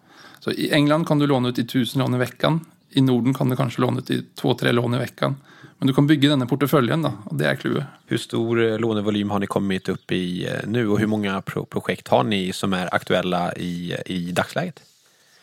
Så 0.41 0.55
I 0.55 0.71
England 0.73 1.07
kan 1.07 1.19
du 1.19 1.27
låne 1.27 1.49
ut 1.49 1.59
i 1.59 1.67
1000 1.67 2.01
lån 2.03 2.15
i 2.15 2.19
veckan. 2.23 2.61
I 2.91 3.01
Norden 3.01 3.35
kan 3.35 3.49
du 3.49 3.57
kanskje 3.57 3.83
låne 3.85 4.01
ut 4.01 4.11
i 4.11 4.23
två-tre 4.41 4.73
lån 4.73 4.95
i 4.95 4.99
veckan. 4.99 5.37
Men 5.79 5.87
du 5.87 5.95
kan 5.95 6.07
bygge 6.07 6.31
denne 6.33 6.47
porteføljen, 6.51 7.05
da, 7.07 7.13
og 7.31 7.39
det 7.39 7.47
er 7.47 7.59
clouet. 7.61 7.87
Hur 8.11 8.19
stor 8.19 8.61
eh, 8.63 8.79
lånevolym 8.83 9.31
har 9.31 9.43
ni 9.43 9.47
kommit 9.47 9.89
upp 9.89 10.13
i 10.13 10.47
eh, 10.47 10.67
nu 10.67 10.89
och 10.89 10.99
hur 10.99 11.07
många 11.07 11.41
pro 11.43 11.65
projekt 11.65 12.09
har 12.09 12.25
ni 12.25 12.53
som 12.53 12.73
är 12.73 12.95
aktuella 12.95 13.55
i, 13.55 13.95
i 14.07 14.33
dagsläget? 14.33 14.83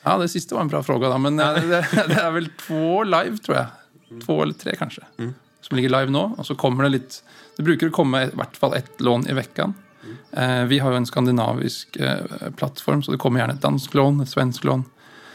Ja, 0.04 0.18
det 0.18 0.30
siste 0.30 0.56
var 0.56 0.62
en 0.62 0.68
bra 0.68 0.84
fråga, 0.84 1.10
da. 1.10 1.18
Men 1.18 1.40
eh, 1.40 1.54
det, 1.70 1.86
det 2.08 2.20
er 2.20 2.32
vel 2.32 2.50
två 2.68 3.04
live, 3.04 3.38
tror 3.38 3.58
jeg. 3.58 4.22
Två 4.26 4.42
eller 4.44 4.54
tre, 4.54 4.76
kanskje. 4.76 5.04
Som 5.62 5.78
ligger 5.78 5.90
live 5.90 6.12
nå. 6.12 6.28
Og 6.38 6.46
så 6.46 6.56
kommer 6.56 6.84
det 6.84 6.90
litt 6.98 7.24
Det 7.58 7.64
bruker 7.64 7.90
å 7.90 7.96
komme 7.96 8.26
i 8.28 8.36
hvert 8.36 8.58
fall 8.60 8.76
ett 8.76 9.02
lån 9.02 9.30
i 9.32 9.34
veckan. 9.34 9.74
Eh, 10.32 10.64
vi 10.64 10.80
har 10.80 10.92
jo 10.92 10.98
en 10.98 11.06
skandinavisk 11.06 11.96
eh, 11.96 12.52
plattform, 12.56 13.04
så 13.04 13.12
det 13.12 13.18
kommer 13.18 13.40
gjerne 13.40 13.56
et 13.56 13.64
dansk 13.64 13.94
lån, 13.94 14.22
et 14.22 14.30
svensk 14.30 14.68
lån. 14.68 14.84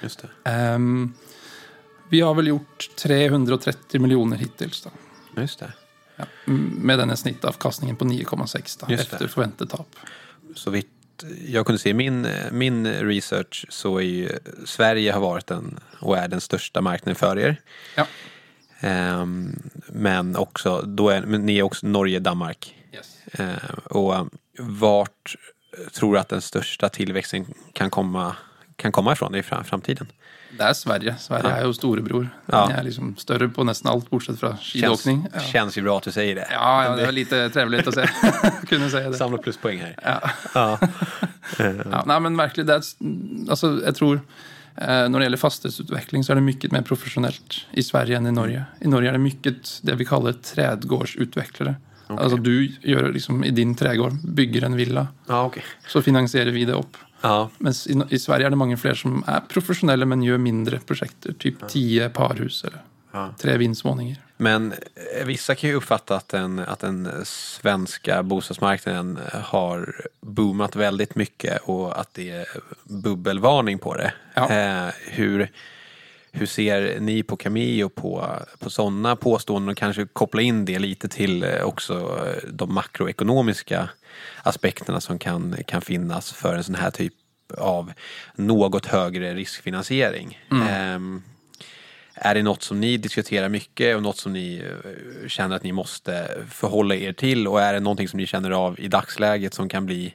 Just 0.03 0.23
det. 0.23 0.29
Ehm, 0.51 1.13
vi 2.11 2.21
har 2.21 2.35
vel 2.35 2.47
gjort 2.47 2.91
330 2.97 4.01
millioner 4.01 4.37
hittils, 4.37 4.83
da. 4.83 4.91
Just 5.43 5.59
det. 5.59 5.73
Ja, 6.17 6.25
m- 6.47 6.75
med 6.83 6.99
denne 6.99 7.17
snittavkastningen 7.17 7.97
på 7.97 8.05
9,6 8.05 8.81
da, 8.81 8.87
Just 8.93 9.11
det. 9.11 9.15
efter 9.17 9.29
forventet 9.29 9.71
tap. 9.71 9.97
Så 10.55 10.71
vitt 10.71 10.87
jag 11.47 11.67
kunde 11.67 11.79
se 11.79 11.91
i 11.91 11.95
min, 11.95 12.27
min 12.53 12.87
research 12.87 13.67
så 13.69 13.97
är 13.99 14.03
ju 14.03 14.29
Sverige 14.65 15.13
har 15.13 15.21
varit 15.21 15.47
den 15.47 15.81
och 16.01 16.19
är 16.19 16.29
den 16.29 16.41
största 16.41 16.81
marknaden 16.81 17.15
för 17.17 17.39
er. 17.39 17.61
Ja. 17.97 18.07
Ehm, 18.81 19.63
men 19.89 20.37
också, 20.37 20.83
då 20.83 21.09
är, 21.09 21.23
men 21.23 21.47
ni 21.47 21.59
är 21.59 21.63
också 21.63 21.87
Norge, 21.87 22.19
Danmark. 22.19 22.75
Yes. 22.95 23.17
Ehm, 23.33 23.57
och 23.85 24.29
vart 24.59 25.37
tror 25.93 26.15
du 26.15 26.21
att 26.21 26.29
den 26.29 26.41
största 26.43 26.89
tillväxten 26.89 27.47
kan 27.73 27.91
komma, 27.91 28.37
kan 28.81 28.93
komma 28.93 29.13
ifrån 29.13 29.35
i 29.35 29.43
fram, 29.43 29.65
framtiden. 29.65 30.07
Det 30.59 30.63
är 30.65 30.73
Sverige. 30.73 31.15
Sverige 31.19 31.45
Ja. 31.49 31.51
är 31.57 31.67
ju 31.67 31.73
storebror. 31.73 32.29
Ja. 32.47 32.67
Ni 32.69 32.75
är 32.75 32.83
liksom 32.83 33.17
större 33.17 33.49
på 33.49 33.65
nästan 33.65 33.93
allt 33.93 34.11
bortsett 34.11 34.41
från 34.41 34.57
skidåkning. 34.57 35.23
Känns, 35.23 35.35
Ja. 35.47 35.53
känns 35.53 35.79
ju 35.79 35.83
bra 35.83 35.97
att 35.97 36.03
du 36.03 36.13
säger 36.13 36.35
det. 36.35 36.47
Ja, 36.51 36.85
ja, 36.85 36.97
det 36.97 37.05
var 37.05 37.13
lite 37.13 37.51
trevligt 37.51 37.87
att 37.89 37.95
säga. 37.95 38.11
kunna 38.69 38.89
säga 38.91 39.11
det. 39.11 39.17
Samla 39.17 39.39
pluspoäng 39.39 39.79
här. 39.81 39.95
Ja. 40.05 40.31
Ja. 40.55 40.79
Ja, 41.91 42.03
nej, 42.07 42.21
men 42.21 42.37
verkligen, 42.37 42.67
det 42.67 42.75
är, 42.75 42.83
alltså, 43.51 43.81
jag 43.85 43.95
tror 43.95 44.15
eh, 44.77 44.87
när 44.87 45.19
det 45.19 45.23
gäller 45.23 45.37
fastighetsutveckling 45.37 46.25
så 46.25 46.33
är 46.33 46.35
det 46.35 46.41
mycket 46.43 46.73
mer 46.73 46.83
professionellt 46.83 47.55
i 47.73 47.83
Sverige 47.83 48.17
än 48.17 48.27
i 48.27 48.33
Norge. 48.33 48.65
I 48.81 48.89
Norge 48.89 49.09
är 49.09 49.13
det 49.13 49.19
mycket 49.19 49.79
det 49.83 49.95
vi 49.95 50.05
kallar 50.05 50.33
trädgårdsutvecklare. 50.33 51.75
Alltså 52.07 52.37
du 52.37 52.73
gör 52.83 53.13
liksom 53.13 53.45
i 53.45 53.51
din 53.51 53.75
trädgård, 53.75 54.13
bygger 54.25 54.65
en 54.65 54.77
villa, 54.77 55.07
Ja, 55.29 55.45
okej. 55.45 55.63
så 55.89 56.03
finansierar 56.03 56.51
vi 56.51 56.65
det 56.65 56.73
upp. 56.73 56.97
Ja, 57.21 57.51
Men 57.59 57.73
i, 57.73 58.15
i 58.15 58.19
Sverige 58.19 58.47
är 58.47 58.51
det 58.51 58.57
många 58.57 58.77
fler 58.77 58.95
som 58.95 59.25
är 59.27 59.41
professionella 59.41 60.07
men 60.07 60.23
gör 60.23 60.39
mindre 60.39 60.79
projekt, 60.79 61.27
typ 61.39 61.69
tio 61.69 62.09
parhus 62.09 62.65
eller 62.65 62.79
Ja. 63.13 63.35
tre 63.39 63.57
vindsvåningar. 63.57 64.17
Men 64.37 64.73
eh, 65.19 65.27
vissa 65.27 65.55
kan 65.55 65.71
ju 65.71 65.77
uppfatta 65.77 66.17
att 66.17 66.29
den, 66.29 66.59
att 66.59 66.79
den 66.79 67.09
svenska 67.25 68.23
bostadsmarknaden 68.23 69.19
har 69.45 69.95
boomat 70.21 70.77
väldigt 70.77 71.15
mycket 71.15 71.63
och 71.63 72.01
att 72.01 72.15
det 72.15 72.31
är 72.31 72.47
bubbelvarning 72.85 73.79
på 73.79 73.95
det. 73.97 74.13
Ja. 74.35 74.51
Eh, 74.51 74.93
hur, 75.09 75.51
hur 76.33 76.47
ser 76.47 77.01
ni 77.01 77.23
på 77.23 77.37
Cameo 77.37 77.89
på, 77.89 78.37
på 78.59 78.71
sådana 78.71 79.17
påståenden 79.17 79.69
och 79.69 79.77
kanske 79.77 80.07
koppla 80.07 80.43
in 80.43 80.65
det 80.65 80.79
lite 80.79 81.09
till 81.09 81.43
eh, 81.43 81.63
också 81.63 81.95
eh, 82.27 82.49
de 82.53 82.75
makroekonomiska 82.75 83.89
aspekterna 84.43 85.01
som 85.01 85.19
kan, 85.19 85.57
kan 85.67 85.83
finnas 85.83 86.33
för 86.33 86.55
en 86.55 86.65
sån 86.65 86.75
här 86.75 86.91
typ 86.91 87.15
av 87.59 87.93
något 88.35 88.87
högre 88.87 89.35
riskfinansiering. 89.35 90.39
Ehm, 90.69 91.23
är 92.15 92.35
det 92.35 92.43
något 92.43 92.63
som 92.63 92.81
ni 92.81 92.97
diskuterar 92.97 93.49
mycket 93.49 93.97
och 93.97 94.03
något 94.03 94.17
som 94.17 94.33
ni 94.33 94.57
eh, 94.57 95.29
känner 95.29 95.57
att 95.57 95.63
ni 95.63 95.73
måste 95.73 96.31
förhålla 96.51 96.95
er 96.95 97.13
till? 97.13 97.49
Och 97.49 97.63
är 97.63 97.73
det 97.73 97.81
någonting 97.81 98.09
som 98.09 98.17
ni 98.17 98.27
känner 98.27 98.51
av 98.51 98.81
i 98.81 98.89
dagsläget 98.89 99.55
som 99.55 99.69
kan 99.69 99.87
bli 99.87 100.15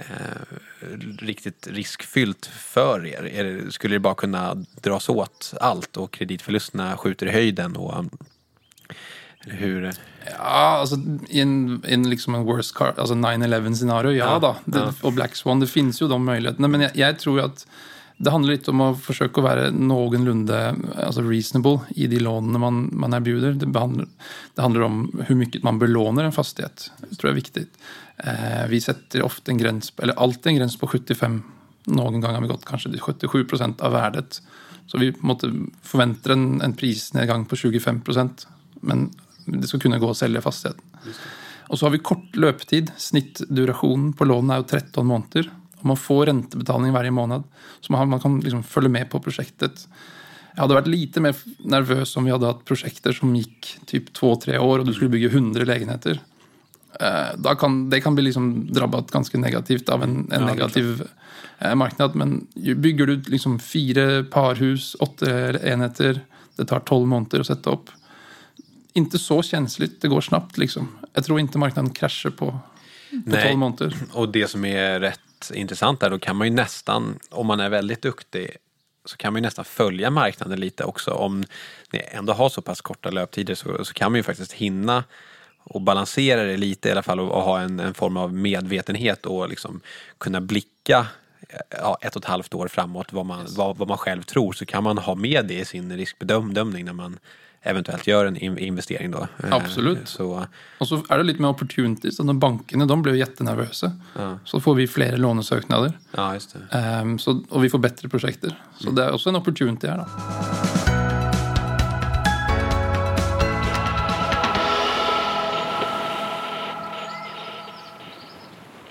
eh, 0.00 0.86
riktigt 1.18 1.68
riskfyllt 1.70 2.46
för 2.46 3.06
er? 3.06 3.42
Det, 3.44 3.72
skulle 3.72 3.94
det 3.94 4.00
bara 4.00 4.14
kunna 4.14 4.54
dras 4.82 5.08
åt 5.08 5.54
allt 5.60 5.96
och 5.96 6.12
kreditförlusterna 6.12 6.96
skjuter 6.96 7.26
i 7.26 7.30
höjden? 7.30 7.76
Och, 7.76 8.04
hur? 9.40 9.92
Ja, 10.38 10.78
alltså 10.80 10.96
i 11.28 11.40
en, 11.40 11.82
en, 11.84 12.10
liksom 12.10 12.34
en 12.34 12.44
worst 12.44 12.74
car, 12.74 12.94
alltså 12.96 13.14
9-11 13.14 13.74
scenario, 13.74 14.12
ja, 14.12 14.24
Ja, 14.24 14.38
då. 14.38 14.56
Det, 14.72 14.78
ja. 14.78 14.92
Och 15.02 15.12
Black 15.12 15.36
Swan, 15.36 15.60
det 15.60 15.66
finns 15.66 16.02
ju 16.02 16.08
de 16.08 16.24
möjligheterna. 16.24 16.68
Men 16.68 16.80
jag, 16.80 16.96
jag 16.96 17.18
tror 17.18 17.40
att 17.40 17.66
det 18.16 18.30
handlar 18.30 18.52
lite 18.52 18.70
om 18.70 18.80
att 18.80 19.02
försöka 19.02 19.40
vara 19.40 19.70
någorlunda 19.70 20.76
alltså 20.96 21.22
reasonable 21.22 21.78
i 21.88 22.06
de 22.06 22.18
lånen 22.18 22.60
man, 22.60 22.90
man 22.92 23.14
erbjuder. 23.14 23.52
Det, 23.52 23.66
behandlar, 23.66 24.06
det 24.54 24.62
handlar 24.62 24.80
om 24.80 25.24
hur 25.26 25.34
mycket 25.34 25.62
man 25.62 25.78
belånar 25.78 26.24
en 26.24 26.32
fastighet. 26.32 26.92
Det 26.98 27.16
tror 27.16 27.28
jag 27.28 27.32
är 27.32 27.34
viktigt. 27.34 27.78
Eh, 28.24 28.66
vi 28.68 28.80
sätter 28.80 29.22
ofta 29.22 29.52
en 29.52 29.58
gräns, 29.58 29.92
eller 29.96 30.14
alltid 30.14 30.46
en 30.46 30.56
gräns 30.56 30.78
på 30.78 30.86
75, 30.86 31.42
någon 31.84 32.20
gång 32.20 32.34
har 32.34 32.40
vi 32.40 32.48
gått 32.48 32.64
kanske 32.64 32.90
till 32.90 33.00
77 33.00 33.44
procent 33.44 33.80
av 33.80 33.92
värdet. 33.92 34.42
Så 34.86 34.98
vi 34.98 35.14
måste 35.18 35.52
förvänta 35.82 36.32
en, 36.32 36.60
en 36.60 36.72
prisnedgång 36.72 37.44
på 37.44 37.56
25 37.56 38.00
procent. 38.00 38.46
Men 38.74 39.10
det 39.44 39.66
ska 39.66 39.78
kunna 39.78 39.98
gå 39.98 40.10
att 40.10 40.16
sälja 40.16 40.40
fastigheten. 40.40 40.84
Och 41.68 41.78
så 41.78 41.86
har 41.86 41.90
vi 41.90 41.98
kort 41.98 42.36
löptid. 42.36 42.92
Snittduration 42.96 44.12
på 44.12 44.24
lånen 44.24 44.50
är 44.50 44.56
ju 44.56 44.62
13 44.62 45.06
månader. 45.06 45.50
Och 45.76 45.84
man 45.84 45.96
får 45.96 46.26
räntebetalning 46.26 46.92
varje 46.92 47.10
månad. 47.10 47.42
Så 47.80 47.92
man, 47.92 48.08
man 48.08 48.20
kan 48.20 48.40
liksom 48.40 48.62
följa 48.62 48.88
med 48.88 49.10
på 49.10 49.20
projektet. 49.20 49.88
Jag 50.54 50.62
hade 50.62 50.74
varit 50.74 50.86
lite 50.86 51.20
mer 51.20 51.36
nervös 51.58 52.16
om 52.16 52.24
vi 52.24 52.30
hade 52.30 52.46
haft 52.46 52.64
projekter 52.64 53.12
som 53.12 53.36
gick 53.36 53.78
typ 53.86 54.12
två, 54.12 54.36
tre 54.36 54.58
år 54.58 54.78
och 54.78 54.86
du 54.86 54.92
skulle 54.92 55.10
bygga 55.10 55.28
100 55.28 55.64
lägenheter. 55.64 56.20
Eh, 57.00 57.36
då 57.36 57.54
kan, 57.54 57.90
det 57.90 58.00
kan 58.00 58.14
bli 58.14 58.24
liksom 58.24 58.72
drabbat 58.72 59.10
ganska 59.10 59.38
negativt 59.38 59.88
av 59.88 60.02
en, 60.02 60.32
en 60.32 60.40
Ja, 60.40 60.46
negativ 60.46 61.02
eh, 61.58 61.74
marknad. 61.74 62.14
Men 62.14 62.46
bygger 62.76 63.06
du 63.06 63.16
liksom 63.16 63.60
fyra 63.60 64.24
parhus, 64.24 64.96
åtta 65.00 65.58
enheter, 65.68 66.20
det 66.56 66.64
tar 66.64 66.80
12 66.80 67.06
månader 67.08 67.40
att 67.40 67.46
sätta 67.46 67.70
upp. 67.70 67.90
Inte 68.92 69.18
så 69.18 69.42
känsligt, 69.42 70.02
det 70.02 70.08
går 70.08 70.20
snabbt 70.20 70.58
liksom. 70.58 70.88
Jag 71.12 71.24
tror 71.24 71.40
inte 71.40 71.58
marknaden 71.58 71.90
kraschar 71.90 72.30
på. 72.30 72.58
12 73.42 73.58
månader. 73.58 73.96
Och 74.12 74.28
det 74.28 74.48
som 74.48 74.64
är 74.64 75.00
rätt 75.00 75.50
intressant 75.54 76.00
där, 76.00 76.10
då 76.10 76.18
kan 76.18 76.36
man 76.36 76.46
ju 76.46 76.54
nästan, 76.54 77.18
om 77.30 77.46
man 77.46 77.60
är 77.60 77.68
väldigt 77.68 78.02
duktig, 78.02 78.56
så 79.04 79.16
kan 79.16 79.32
man 79.32 79.42
ju 79.42 79.46
nästan 79.46 79.64
följa 79.64 80.10
marknaden 80.10 80.60
lite 80.60 80.84
också. 80.84 81.10
Om 81.10 81.44
ni 81.90 82.02
ändå 82.10 82.32
har 82.32 82.48
så 82.48 82.62
pass 82.62 82.80
korta 82.80 83.10
löptider 83.10 83.54
så, 83.54 83.84
så 83.84 83.94
kan 83.94 84.12
man 84.12 84.18
ju 84.18 84.22
faktiskt 84.22 84.52
hinna 84.52 85.04
och 85.64 85.80
balansera 85.82 86.42
det 86.44 86.56
lite 86.56 86.88
i 86.88 86.92
alla 86.92 87.02
fall 87.02 87.20
och, 87.20 87.30
och 87.32 87.42
ha 87.42 87.60
en, 87.60 87.80
en 87.80 87.94
form 87.94 88.16
av 88.16 88.32
medvetenhet 88.34 89.26
och 89.26 89.48
liksom 89.48 89.80
kunna 90.18 90.40
blicka 90.40 91.06
eh, 91.48 91.58
ja, 91.70 91.98
ett 92.00 92.16
och 92.16 92.22
ett 92.22 92.28
halvt 92.28 92.54
år 92.54 92.68
framåt 92.68 93.12
vad 93.12 93.26
man, 93.26 93.46
vad, 93.56 93.76
vad 93.76 93.88
man 93.88 93.98
själv 93.98 94.22
tror 94.22 94.52
så 94.52 94.66
kan 94.66 94.84
man 94.84 94.98
ha 94.98 95.14
med 95.14 95.46
det 95.46 95.54
i 95.58 95.64
sin 95.64 95.96
riskbedömning 95.96 96.84
när 96.84 96.92
man 96.92 97.18
eventuellt 97.62 98.06
gör 98.06 98.26
en 98.26 98.36
in- 98.36 98.58
investering 98.58 99.10
då. 99.10 99.18
Eh, 99.44 99.52
Absolut. 99.52 100.08
Så, 100.08 100.46
Och 100.78 100.88
så 100.88 101.02
är 101.08 101.18
det 101.18 101.24
lite 101.24 101.40
med 101.40 101.50
opportunities. 101.50 102.20
att 102.20 102.34
bankerna 102.36 102.86
de 102.86 103.02
blev 103.02 103.16
jättenervösa. 103.16 103.92
Ja. 104.18 104.38
Så 104.44 104.60
får 104.60 104.74
vi 104.74 104.86
fler 104.88 105.16
lånesöknader. 105.16 105.92
ja, 106.16 106.34
just 106.34 106.56
det. 106.70 107.18
Så, 107.18 107.44
och 107.48 107.64
vi 107.64 107.70
får 107.70 107.78
bättre 107.78 108.08
projekter. 108.08 108.54
Så 108.78 108.90
det 108.90 109.04
är 109.04 109.12
också 109.12 109.28
en 109.28 109.36
opportunity 109.36 109.86
här 109.86 109.96
då. 109.98 110.04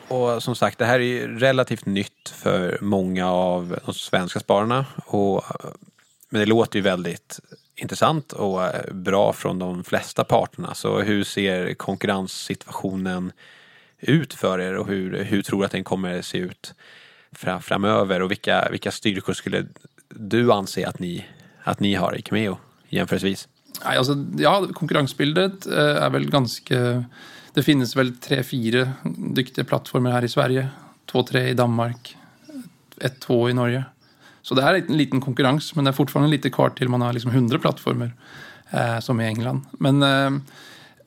Och 0.10 0.44
som 0.44 0.56
sagt, 0.56 0.78
det 0.78 0.86
här 0.86 1.00
är 1.00 1.04
ju 1.04 1.40
relativt 1.40 1.86
nytt 1.86 2.30
för 2.30 2.78
många 2.82 3.32
av 3.32 3.80
de 3.86 3.94
svenska 3.94 4.40
spararna. 4.40 4.86
Och, 5.06 5.44
men 6.30 6.40
det 6.40 6.46
låter 6.46 6.80
ju 6.80 6.84
väldigt 6.84 7.40
intressant 7.76 8.34
och 8.34 8.64
eh, 8.64 8.94
bra 8.94 9.34
från 9.34 9.60
de 9.60 9.84
flesta 9.84 10.24
parterna. 10.24 10.74
Så 10.74 11.00
hur 11.00 11.24
ser 11.24 11.74
konkurrenssituationen 11.74 13.32
ut 14.00 14.34
för 14.34 14.60
er 14.60 14.78
och 14.78 14.88
hur, 14.88 15.24
hur 15.24 15.42
tror 15.42 15.60
du 15.60 15.66
att 15.66 15.72
den 15.72 15.84
kommer 15.84 16.22
se 16.22 16.38
ut 16.38 16.74
framöver? 17.62 18.22
Och 18.22 18.32
vilka, 18.32 18.68
vilka 18.72 18.92
styrkor 18.92 19.34
skulle 19.34 19.66
du 20.10 20.52
anse 20.52 20.88
att 20.88 21.00
ni, 21.00 21.26
att 21.64 21.80
ni 21.80 21.96
har 21.96 22.16
i 22.16 22.22
Cameo 22.22 22.58
jämförelsevis? 22.90 23.48
Alltså, 23.82 24.26
ja, 24.38 24.68
konkurrensbildet 24.74 25.68
eh, 25.68 26.04
är 26.04 26.10
väl 26.10 26.30
ganska... 26.30 27.04
Det 27.60 27.64
finns 27.64 27.96
väl 27.96 28.16
tre, 28.16 28.44
fyra 28.44 28.90
duktiga 29.18 29.66
plattformar 29.66 30.12
här 30.12 30.24
i 30.24 30.30
Sverige. 30.30 30.68
Två, 31.12 31.24
tre 31.24 31.48
i 31.48 31.54
Danmark. 31.54 32.18
Ett, 33.02 33.20
två 33.20 33.50
i 33.50 33.54
Norge. 33.54 33.84
Så 34.42 34.56
det 34.56 34.62
är 34.62 34.74
en 34.74 34.98
liten 34.98 35.22
konkurrens, 35.22 35.76
men 35.76 35.86
det 35.86 35.92
är 35.92 35.94
fortfarande 35.94 36.32
lite 36.32 36.50
kvar 36.50 36.70
till 36.70 36.90
man 36.90 37.02
har 37.02 37.14
liksom 37.14 37.32
100 37.32 37.60
plattformar 37.60 38.12
eh, 38.70 39.00
som 39.00 39.22
i 39.22 39.26
England. 39.26 39.62
Men 39.72 40.04
eh, 40.04 40.32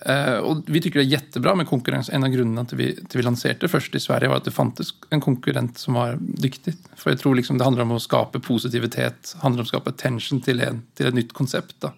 eh, 0.00 0.34
och 0.34 0.62
vi 0.66 0.80
tycker 0.80 0.98
det 0.98 1.04
är 1.04 1.08
jättebra 1.08 1.54
med 1.54 1.66
konkurrens. 1.66 2.10
En 2.10 2.24
av 2.24 2.30
grunderna 2.30 2.64
till 2.64 2.78
vi, 2.78 2.94
till 2.94 3.18
vi 3.18 3.22
lanserade 3.22 3.58
det 3.60 3.68
först 3.68 3.94
i 3.94 4.00
Sverige 4.00 4.28
var 4.28 4.36
att 4.36 4.44
det 4.44 4.50
fanns 4.50 4.94
en 5.10 5.20
konkurrent 5.20 5.78
som 5.78 5.94
var 5.94 6.18
duktig. 6.20 6.74
För 6.96 7.10
jag 7.10 7.18
tror 7.18 7.34
liksom 7.34 7.58
det 7.58 7.64
handlar 7.64 7.82
om 7.82 7.92
att 7.92 8.02
skapa 8.02 8.40
positivitet, 8.40 9.36
handlar 9.40 9.60
om 9.60 9.62
att 9.62 9.68
skapa 9.68 9.90
attention 9.90 10.40
till, 10.40 10.60
en, 10.60 10.82
till 10.94 11.06
ett 11.06 11.14
nytt 11.14 11.32
koncept. 11.32 11.74
Då. 11.78 11.92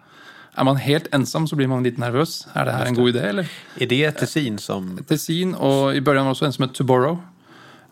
Är 0.54 0.64
man 0.64 0.76
helt 0.76 1.14
ensam 1.14 1.48
så 1.48 1.56
blir 1.56 1.66
man 1.66 1.82
lite 1.82 2.00
nervös. 2.00 2.46
Är 2.52 2.64
det 2.64 2.72
här 2.72 2.86
en 2.86 2.94
god 2.94 3.08
idé 3.08 3.18
eller? 3.20 3.48
Är 3.78 3.86
det 3.86 4.10
Tessin 4.12 4.58
som... 4.58 5.04
Tessin 5.08 5.54
och 5.54 5.94
i 5.94 6.00
början 6.00 6.26
också 6.26 6.44
en 6.44 6.52
som 6.52 6.62
heter 6.62 6.74
Tomorrow. 6.74 7.18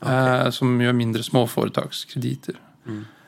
Eh, 0.06 0.50
som 0.50 0.80
gör 0.80 0.92
mindre 0.92 1.22
småföretagskrediter. 1.22 2.54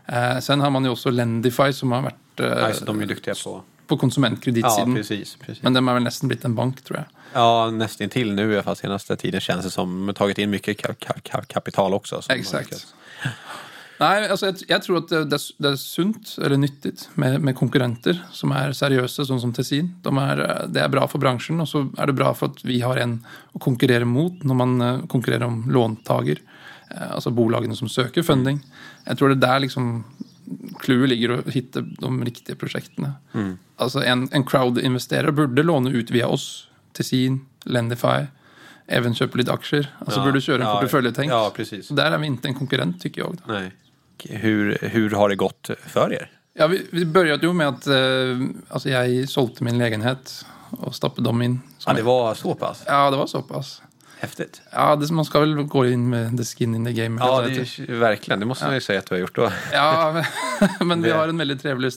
Eh, 0.06 0.38
sen 0.38 0.60
har 0.60 0.70
man 0.70 0.84
ju 0.84 0.90
också 0.90 1.10
Lendify 1.10 1.72
som 1.72 1.92
har 1.92 2.02
varit 2.02 2.40
eh, 2.40 2.46
Ja, 2.46 2.54
det, 2.68 2.84
de 2.86 3.00
är 3.02 3.06
duktiga 3.06 3.34
på... 3.34 3.62
på 3.86 3.94
Ja, 3.94 3.96
konsumentkreditsidan. 3.96 4.94
precis. 4.94 5.36
precis. 5.36 5.62
Men 5.62 5.72
den 5.72 5.86
har 5.86 5.94
väl 5.94 6.02
nästan 6.02 6.28
blivit 6.28 6.44
en 6.44 6.54
bank 6.54 6.84
tror 6.84 6.98
jag. 6.98 7.06
Ja, 7.42 7.70
nästan 7.70 8.08
till 8.08 8.34
nu 8.34 8.50
i 8.52 8.54
alla 8.54 8.62
fall 8.62 8.76
senaste 8.76 9.16
tiden 9.16 9.40
känns 9.40 9.64
det 9.64 9.70
som. 9.70 9.90
De 10.00 10.06
har 10.08 10.12
tagit 10.12 10.38
in 10.38 10.50
mycket 10.50 10.80
ka- 10.80 10.94
ka- 10.94 11.20
ka- 11.22 11.44
kapital 11.46 11.94
också. 11.94 12.22
de 12.28 12.34
Exakt. 12.34 12.86
Nej, 14.00 14.28
alltså 14.28 14.46
jag, 14.46 14.54
jag 14.68 14.82
tror 14.82 14.98
att 14.98 15.08
det, 15.08 15.24
det, 15.58 15.68
är 15.68 15.76
sunt 15.76 16.38
eller 16.42 16.56
nyttigt 16.56 17.08
med, 17.14 17.40
med 17.40 17.56
konkurrenter 17.56 18.24
som 18.32 18.52
är 18.52 18.72
seriösa, 18.72 19.24
som, 19.24 19.40
som 19.40 19.52
Tessin. 19.52 19.96
De 20.02 20.18
är, 20.18 20.38
eh, 20.38 20.68
det 20.68 20.80
är 20.80 20.88
bra 20.88 21.08
för 21.08 21.18
branschen 21.18 21.60
och 21.60 21.68
så 21.68 21.88
är 21.98 22.06
det 22.06 22.12
bra 22.12 22.34
för 22.34 22.46
att 22.46 22.64
vi 22.64 22.80
har 22.80 22.96
en 22.96 23.26
att 23.52 23.60
konkurrera 23.62 24.04
mot 24.04 24.42
när 24.42 24.54
man 24.54 24.80
eh, 24.80 25.06
konkurrerar 25.06 25.46
om 25.46 25.70
låntager. 25.70 26.38
Eh, 26.90 27.12
Alltså 27.12 27.30
bolagen 27.30 27.76
som 27.76 27.88
söker 27.88 28.22
funding. 28.22 28.60
Jag 29.04 29.18
tror 29.18 29.28
det 29.28 29.34
är 29.34 29.50
där 29.52 29.60
liksom 29.60 30.04
clouet 30.78 31.08
ligger 31.08 31.30
att 31.30 31.48
hitta 31.48 31.80
de 31.80 32.24
riktiga 32.24 32.56
projekten. 32.56 33.12
Alltså 33.76 34.04
en, 34.04 34.28
en 34.32 34.44
crowd-investerare 34.44 35.32
borde 35.32 35.62
låna 35.62 35.90
ut 35.90 36.10
via 36.10 36.28
oss, 36.28 36.68
Tessin, 36.92 37.46
Lendify, 37.64 38.26
även 38.86 39.14
köpa 39.14 39.38
lite 39.38 39.52
aktier. 39.52 39.94
Alltså 39.98 40.20
Ja, 40.20 40.26
borde 40.26 40.40
köra 40.40 40.62
en 40.62 40.68
ja, 40.68 40.80
portföljtänk. 40.80 41.32
Ja, 41.32 41.52
precis. 41.56 41.88
Där 41.88 42.12
är 42.12 42.18
vi 42.18 42.26
inte 42.26 42.48
en 42.48 42.54
konkurrent 42.54 43.00
tycker 43.00 43.20
jag. 43.20 43.38
Då. 43.46 43.52
Nej. 43.52 43.72
hur, 44.24 44.78
hur 44.80 45.10
har 45.10 45.28
det 45.28 45.36
gått 45.36 45.70
för 45.86 46.12
er? 46.12 46.30
Ja, 46.54 46.66
vi, 46.66 46.86
vi 46.90 47.04
började 47.04 47.46
ju 47.46 47.52
med 47.52 47.68
att 47.68 47.86
eh, 47.86 47.94
alltså 48.68 48.90
jag 48.90 49.28
sålde 49.28 49.64
min 49.64 49.78
lägenhet 49.78 50.46
och 50.70 50.94
stoppade 50.94 51.28
dem 51.28 51.42
in. 51.42 51.60
Ja, 51.86 51.92
det 51.92 52.02
var 52.02 52.34
så 52.34 52.54
pass? 52.54 52.82
Ja, 52.86 53.10
det 53.10 53.16
var 53.16 53.26
så 53.26 53.42
pass. 53.42 53.82
Häftigt. 54.18 54.62
Ja, 54.72 54.96
det, 54.96 55.12
man 55.12 55.24
ska 55.24 55.40
väl 55.40 55.54
gå 55.54 55.86
in 55.86 56.10
med 56.10 56.38
the 56.38 56.44
skin 56.44 56.74
in 56.74 56.84
the 56.84 56.92
game. 56.92 57.20
Ja, 57.20 57.42
det 57.42 57.56
är, 57.56 57.98
verkligen. 57.98 58.40
Det 58.40 58.46
måste 58.46 58.64
man 58.64 58.74
ju 58.74 58.80
säga 58.80 58.98
att 58.98 59.06
du 59.06 59.14
har 59.14 59.20
gjort 59.20 59.34
då. 59.34 59.50
Ja, 59.72 60.24
men 60.80 61.02
vi 61.02 61.10
har 61.10 61.28
en 61.28 61.38
väldigt 61.38 61.62
trevlig... 61.62 61.92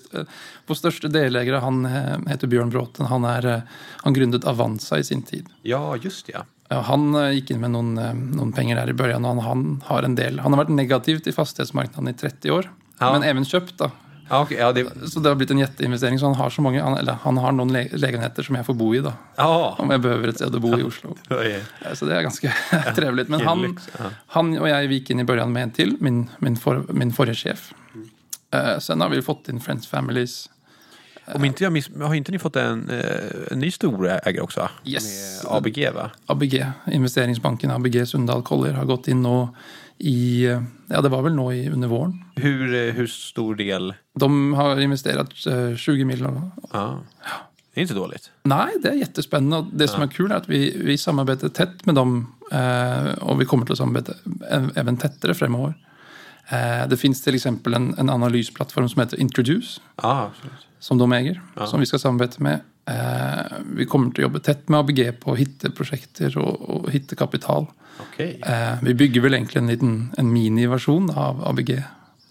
Vår 0.67 0.75
största 0.75 1.07
delägare, 1.07 1.57
han 1.57 1.85
eh, 1.85 2.17
heter 2.27 2.47
Björn 2.47 2.69
Bråten. 2.69 3.05
Han, 3.05 3.25
är, 3.25 3.45
eh, 3.45 3.59
han 3.97 4.13
grundade 4.13 4.49
Avanza 4.49 4.99
i 4.99 5.03
sin 5.03 5.21
tid. 5.21 5.45
Ja, 5.61 5.97
just 5.97 6.27
det. 6.27 6.41
Han 6.69 7.15
eh, 7.15 7.31
gick 7.31 7.51
in 7.51 7.61
med 7.61 7.71
någon, 7.71 7.97
eh, 7.97 8.13
någon 8.13 8.51
pengar 8.51 8.75
där 8.75 8.89
i 8.89 8.93
början 8.93 9.25
och 9.25 9.31
han, 9.31 9.39
han 9.45 9.83
har 9.85 10.03
en 10.03 10.15
del. 10.15 10.39
Han 10.39 10.53
har 10.53 10.57
varit 10.57 10.69
negativ 10.69 11.19
till 11.19 11.33
fastighetsmarknaden 11.33 12.07
i 12.07 12.13
30 12.13 12.51
år. 12.51 12.71
Ja. 12.99 13.11
Men 13.13 13.23
även 13.23 13.45
köpt 13.45 13.77
då. 13.77 13.91
Ja, 14.29 14.41
okej, 14.41 14.57
ja, 14.57 14.71
det, 14.71 15.09
Så 15.09 15.19
det 15.19 15.29
har 15.29 15.35
blivit 15.35 15.51
en 15.51 15.57
jätteinvestering. 15.57 16.19
Så 16.19 16.25
han 16.25 16.35
har 16.35 16.49
så 16.49 16.61
många, 16.61 16.83
han- 16.83 16.97
eller 16.97 17.17
han 17.21 17.37
har 17.37 17.51
någon 17.51 17.73
lä- 17.73 17.87
lägenheter 17.91 18.43
som 18.43 18.55
jag 18.55 18.65
får 18.65 18.73
bo 18.73 18.95
i 18.95 18.99
då. 18.99 19.13
ja. 19.35 19.75
Om 19.79 19.89
jag 19.89 20.01
behöver 20.01 20.27
ett 20.27 20.35
ställe 20.35 20.55
att 20.55 20.61
bo 20.61 20.79
i 20.79 20.83
Oslo. 20.83 21.15
Så 21.93 22.05
det 22.05 22.15
är 22.17 22.21
ganska 22.21 22.53
trevligt. 22.95 23.27
Men 23.29 23.41
han, 23.41 23.79
han 24.27 24.57
och 24.59 24.69
jag 24.69 24.85
gick 24.85 25.09
in 25.09 25.19
i 25.19 25.23
början 25.23 25.51
med 25.53 25.63
en 25.63 25.71
till, 25.71 25.97
min, 25.99 26.29
min, 26.39 26.57
for, 26.57 26.85
min 26.89 27.13
förra 27.13 27.33
chef. 27.33 27.73
Eh, 28.53 28.79
sen 28.79 29.01
har 29.01 29.09
vi 29.09 29.21
fått 29.21 29.49
in 29.49 29.59
Friends 29.59 29.87
Families. 29.87 30.49
Om 31.33 31.45
inte 31.45 31.63
jag 31.63 31.73
miss, 31.73 31.89
har 32.01 32.15
inte 32.15 32.31
ni 32.31 32.39
fått 32.39 32.55
en, 32.55 32.89
eh, 32.89 33.51
en 33.51 33.59
ny 33.59 33.71
stor 33.71 34.07
ägare 34.07 34.39
också? 34.39 34.69
Yes. 34.85 35.43
Med 35.43 35.53
ABG 35.53 35.89
va? 35.93 36.11
ABG, 36.25 36.65
investeringsbanken 36.91 37.71
ABG 37.71 38.07
Sundal 38.07 38.43
Collier 38.43 38.73
har 38.73 38.85
gått 38.85 39.07
in 39.07 39.25
och 39.25 39.47
i, 39.97 40.45
eh, 40.45 40.63
ja 40.87 41.01
det 41.01 41.09
var 41.09 41.21
väl 41.21 41.35
nå 41.35 41.53
i 41.53 41.69
under 41.69 41.87
våren. 41.87 42.23
Hur, 42.35 42.87
eh, 42.87 42.93
hur 42.93 43.07
stor 43.07 43.55
del? 43.55 43.93
De 44.19 44.53
har 44.53 44.79
investerat 44.79 45.45
eh, 45.47 45.75
20 45.75 46.05
miljoner. 46.05 46.51
Ja. 46.73 46.99
Det 47.73 47.79
är 47.79 47.81
inte 47.81 47.93
dåligt. 47.93 48.31
Nej, 48.43 48.69
det 48.81 48.89
är 48.89 48.93
jättespännande. 48.93 49.57
Och 49.57 49.65
det 49.73 49.87
som 49.87 50.03
är 50.03 50.07
kul 50.07 50.31
är 50.31 50.35
att 50.35 50.49
vi, 50.49 50.81
vi 50.85 50.97
samarbetar 50.97 51.49
tätt 51.49 51.85
med 51.85 51.95
dem 51.95 52.35
eh, 52.51 53.13
och 53.13 53.41
vi 53.41 53.45
kommer 53.45 53.65
till 53.65 53.71
att 53.71 53.77
samarbeta 53.77 54.13
även 54.75 54.97
tättare 54.97 55.33
framöver. 55.33 55.73
Eh, 56.49 56.87
det 56.89 56.97
finns 56.97 57.23
till 57.23 57.35
exempel 57.35 57.73
en, 57.73 57.95
en 57.97 58.09
analysplattform 58.09 58.89
som 58.89 59.01
heter 59.01 59.19
Introduce 59.19 59.81
Ja, 60.01 60.31
absolut. 60.31 60.66
Som 60.79 60.97
de 60.97 61.13
äger, 61.13 61.41
Ja. 61.55 61.67
som 61.67 61.79
vi 61.79 61.85
ska 61.85 61.99
samarbeta 61.99 62.43
med. 62.43 62.59
Eh, 62.85 63.45
vi 63.75 63.85
kommer 63.85 64.07
att 64.07 64.17
jobba 64.17 64.39
tätt 64.39 64.69
med 64.69 64.79
ABG 64.79 65.11
på 65.19 65.31
att 65.31 65.39
hitta 65.39 65.69
projekter 65.71 66.37
och, 66.37 66.61
och 66.69 66.91
hitta 66.91 67.15
kapital. 67.15 67.65
Okej. 67.99 68.41
Eh, 68.45 68.73
vi 68.81 68.93
bygger 68.93 69.21
väl 69.21 69.33
egentligen 69.33 69.65
en, 69.65 69.71
liten, 69.73 70.13
en 70.17 70.33
miniversion 70.33 71.09
av 71.09 71.47
ABG. 71.47 71.67
Kan 71.75 71.83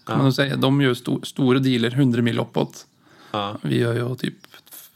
Ja. 0.07 0.17
man 0.17 0.33
säga. 0.33 0.55
De 0.55 0.81
gör 0.81 0.93
sto, 0.93 1.21
stora 1.25 1.59
dealer, 1.59 1.91
100 1.91 2.21
mil 2.21 2.39
uppåt. 2.39 2.85
Ja. 3.31 3.57
Vi 3.61 3.77
gör 3.79 3.93
ju 3.93 4.15
typ, 4.15 4.33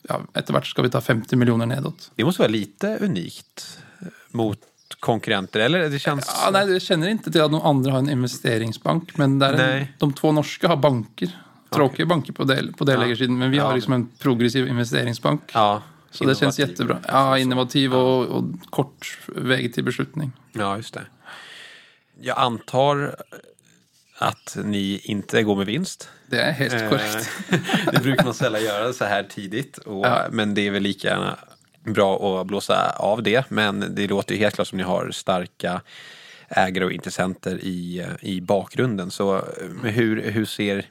ja, 0.10 0.22
efterhvart 0.34 0.68
ska 0.68 0.82
vi 0.82 0.90
ta 0.90 1.02
50 1.02 1.36
miljoner 1.36 1.66
nedåt. 1.66 2.12
Det 2.16 2.24
måste 2.24 2.42
vara 2.42 2.52
lite 2.52 2.98
unikt 3.02 3.80
eh, 4.02 4.08
mot 4.32 4.60
konkurrenter, 5.00 5.60
eller? 5.60 5.90
Det 5.90 6.00
känns... 6.00 6.32
Ja, 6.46 6.50
nej, 6.52 6.72
jag 6.72 6.82
känner 6.82 7.08
inte 7.08 7.32
till 7.32 7.42
att 7.42 7.52
någon 7.52 7.62
andra 7.78 7.92
har 7.92 8.00
en 8.00 8.10
investeringsbank, 8.10 9.18
men 9.18 9.40
där 9.40 9.58
Nej. 9.58 9.94
de 9.98 10.14
två 10.14 10.32
norska 10.32 10.68
har 10.68 10.78
banker. 10.78 11.30
Tråkiga 11.76 12.06
banker 12.06 12.34
på, 12.34 12.44
del, 12.44 12.74
på 12.74 12.84
delägarsidan, 12.86 13.38
men 13.38 13.52
vi 13.52 13.58
har 13.60 13.76
liksom 13.76 13.94
en 13.94 14.10
progressiv 14.20 14.68
investeringsbank. 14.68 15.42
Ja, 15.54 15.82
Så 16.12 16.26
det 16.26 16.36
känns 16.36 16.60
jättebra. 16.60 17.00
Ja, 17.08 17.38
innovativ 17.38 17.94
och, 17.94 18.26
och 18.26 18.44
kort 18.70 19.18
väg 19.28 19.74
till 19.74 19.84
beslutning. 19.84 20.32
Ja, 20.54 20.78
just 20.78 20.94
det. 20.94 21.06
Jag 22.22 22.38
antar 22.38 23.16
att 24.18 24.58
ni 24.64 25.02
inte 25.04 25.44
går 25.44 25.56
med 25.56 25.66
vinst. 25.66 26.10
Det 26.28 26.42
är 26.42 26.52
helt 26.52 26.74
Eh, 26.74 26.90
korrekt. 26.90 27.32
det 27.92 28.00
brukar 28.04 28.24
man 28.24 28.34
sällan 28.34 28.64
göra 28.64 28.94
så 28.94 29.06
här 29.06 29.24
tidigt. 29.24 29.78
Och, 29.78 30.06
Ja. 30.06 30.26
Men 30.32 30.54
det 30.54 30.68
är 30.68 30.72
väl 30.72 30.84
lika 30.84 31.08
gärna 31.08 31.38
bra 31.84 32.42
att 32.42 32.48
blåsa 32.48 32.90
av 32.90 33.24
det. 33.24 33.52
Men 33.52 33.96
det 33.96 34.08
låter 34.08 34.36
ju 34.36 34.40
helt 34.42 34.56
klart 34.56 34.68
som 34.68 34.78
ni 34.78 34.84
har 34.84 35.12
starka 35.12 35.82
ägare 36.50 36.86
och 36.86 36.92
intressenter 36.92 37.60
i, 37.64 38.08
i 38.22 38.42
bakgrunden. 38.42 39.12
Så 39.12 39.36
eh, 39.36 39.44
hur, 39.84 40.22
hur, 40.32 40.46
ser, 40.46 40.86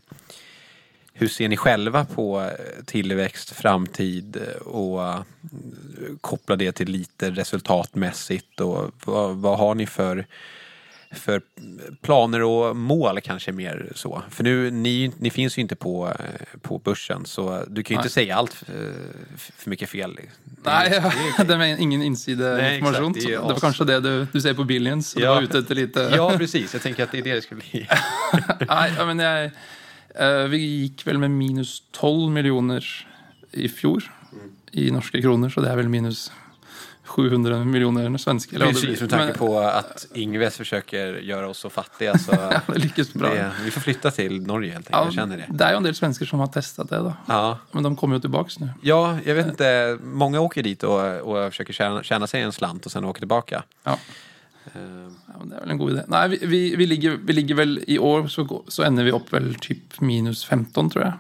hur 1.21 1.29
ser 1.29 1.49
ni 1.49 1.57
själva 1.57 2.05
på 2.05 2.41
eh, 2.41 2.85
tillväxt, 2.85 3.51
framtid 3.51 4.37
eh, 4.37 4.67
och 4.67 5.03
eh, 5.05 5.21
koppla 6.21 6.57
det 6.57 6.73
till 6.73 6.89
lite 6.89 7.31
resultatmässigt? 7.31 8.61
Och 8.61 8.91
vad, 9.05 9.37
vad 9.37 9.59
har 9.59 9.75
ni 9.75 9.87
för 9.87 10.27
för 11.13 11.43
planer 12.03 12.43
och 12.43 12.77
mål 12.77 13.21
kanske 13.21 13.53
mer 13.53 13.93
så. 13.95 14.23
För 14.31 14.45
nu, 14.45 14.71
ni, 14.71 15.13
ni 15.19 15.31
finns 15.31 15.59
ju 15.59 15.63
inte 15.63 15.77
på, 15.77 16.13
på 16.63 16.79
börsen 16.79 17.27
så 17.27 17.65
du 17.69 17.83
kan 17.83 17.95
ju 17.95 17.97
Nej. 17.97 18.03
inte 18.05 18.15
säga 18.15 18.37
allt 18.37 18.63
eh, 18.69 18.91
f- 19.35 19.51
för 19.57 19.71
mycket 19.71 19.89
fel. 19.89 20.15
Det 20.15 20.23
Nej, 20.65 20.91
det 20.91 20.97
är 20.97 21.45
det 21.45 21.55
är 21.55 21.81
ingen 21.81 22.03
exakt. 22.03 22.27
Det 22.27 22.35
Det, 23.27 23.39
var 23.39 23.61
kanske 23.61 23.85
det 23.85 24.01
du, 24.01 24.27
du 24.33 24.41
säger 24.41 24.55
på 24.55 24.65
Billions. 24.65 25.17
Ja. 25.17 25.21
du 25.21 25.35
var 25.35 25.43
ute 25.43 25.59
efter 25.59 25.75
lite... 25.75 26.13
Ja, 26.17 26.35
precis. 26.39 26.73
Jag 26.73 26.83
tänker 26.83 27.03
att 27.03 27.13
det 27.13 27.19
är 27.19 27.23
det 27.23 27.35
det 27.35 27.43
ska 27.43 27.55
bli. 27.55 27.89
Nej, 28.69 28.93
men 29.07 29.19
jag, 29.19 29.51
vi 30.49 30.57
gick 30.59 31.07
väl 31.07 31.19
med 31.19 31.31
minus 31.31 31.83
12 31.91 32.33
miljoner 32.33 33.07
i 33.53 33.69
fjol 33.69 34.03
i 34.73 34.91
norska 34.91 35.21
kronor, 35.21 35.49
så 35.49 35.61
det 35.61 35.69
är 35.71 35.77
väl 35.77 35.89
minus 35.89 36.33
700 37.05 37.65
miljoner 37.65 38.19
svenska. 38.19 38.59
Precis, 38.59 39.01
med 39.01 39.11
tanke 39.11 39.39
på 39.39 39.59
att 39.61 40.07
Ingves 40.15 40.57
försöker 40.57 41.07
göra 41.15 41.49
oss 41.49 41.59
så 41.59 41.71
fattiga 41.71 42.19
så 42.19 42.33
det 42.73 42.79
lyckas 42.79 43.15
bra. 43.15 43.29
det, 43.35 43.53
vi 43.65 43.71
får 43.71 43.81
flytta 43.81 44.11
till 44.11 44.43
Norge 44.47 44.73
helt 44.73 44.87
enkelt. 44.87 44.97
Ja, 45.01 45.05
Jag 45.05 45.15
känner 45.15 45.37
det. 45.37 45.47
det 45.49 45.65
är 45.65 45.71
ju 45.71 45.77
en 45.77 45.83
del 45.83 45.95
svenskar 45.95 46.27
som 46.27 46.39
har 46.39 46.47
testat 46.47 46.89
det 46.89 46.97
då. 46.97 47.15
Ja. 47.27 47.59
Men 47.73 47.83
de 47.83 47.97
kommer 47.97 48.15
ju 48.17 48.21
tillbaks 48.21 48.59
nu. 48.59 48.69
ja, 48.83 49.19
jag 49.25 49.35
vet 49.35 49.47
inte. 49.47 49.99
Många 50.03 50.41
åker 50.41 50.63
dit 50.63 50.83
och, 50.83 51.01
och 51.21 51.51
försöker 51.51 51.73
tjäna, 51.73 52.03
tjäna 52.03 52.27
sig 52.27 52.43
en 52.43 52.53
slant 52.53 52.87
och 52.87 52.93
sen 52.93 53.05
åker 53.05 53.21
tillbaka. 53.21 53.63
Ja. 53.85 53.99
Eh, 54.65 55.13
Ja, 55.27 55.45
det 55.45 55.57
är 55.57 55.61
väl 55.61 55.71
en 55.71 55.79
god 55.79 55.91
idé. 55.93 56.03
Nej, 56.09 56.29
vi, 56.29 56.39
vi, 56.47 56.77
vi, 56.77 56.87
ligger, 56.87 57.11
vi 57.11 57.33
ligger 57.33 57.55
väl 57.55 57.85
i 57.87 57.99
år 57.99 58.27
så, 58.29 58.65
så 58.69 58.83
ändrar 58.83 59.05
vi 59.05 59.11
upp 59.11 59.33
väl 59.33 59.55
typ 59.55 60.01
minus 60.01 60.45
15 60.45 60.91
tror 60.91 61.05
jag. 61.05 61.13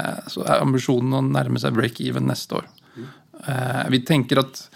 Eh, 0.00 0.18
så 0.26 0.44
är 0.44 0.60
ambitionen 0.60 1.14
att 1.14 1.32
närma 1.44 1.58
sig 1.58 1.70
break-even 1.70 2.20
nästa 2.26 2.54
år. 2.56 2.68
Eh, 3.46 3.88
vi 3.90 4.00
tänker 4.00 4.36
att 4.36 4.70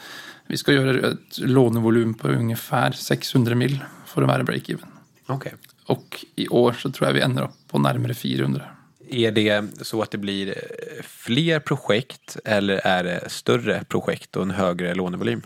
vi 0.46 0.56
ska 0.56 0.72
göra 0.72 1.08
ett 1.08 1.38
lånevolym 1.38 2.14
på 2.14 2.28
ungefär 2.28 2.92
600 2.92 3.54
mil 3.54 3.84
för 4.06 4.22
att 4.22 4.28
vara 4.28 4.42
break-even. 4.42 4.86
Okej. 5.26 5.52
Och 5.86 6.24
i 6.36 6.48
år 6.48 6.72
så 6.72 6.90
tror 6.90 7.08
jag 7.08 7.14
vi 7.14 7.20
ändrar 7.20 7.44
upp 7.44 7.68
på 7.68 7.78
närmare 7.78 8.14
400. 8.14 8.64
Är 9.08 9.30
det 9.32 9.64
så 9.82 10.02
att 10.02 10.10
det 10.10 10.18
blir 10.18 10.54
fler 11.02 11.60
projekt 11.60 12.36
eller 12.44 12.76
är 12.76 13.04
det 13.04 13.30
större 13.30 13.84
projekt 13.84 14.36
och 14.36 14.42
en 14.42 14.50
högre 14.50 14.94
lånevolym? 14.94 15.42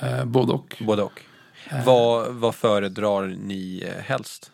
Eh, 0.00 0.24
både 0.24 0.52
och. 0.52 0.76
Både 0.80 1.02
och. 1.02 1.22
Vad, 1.84 2.34
vad 2.34 2.54
föredrar 2.54 3.26
ni 3.26 3.84
eh, 3.86 4.02
helst? 4.02 4.50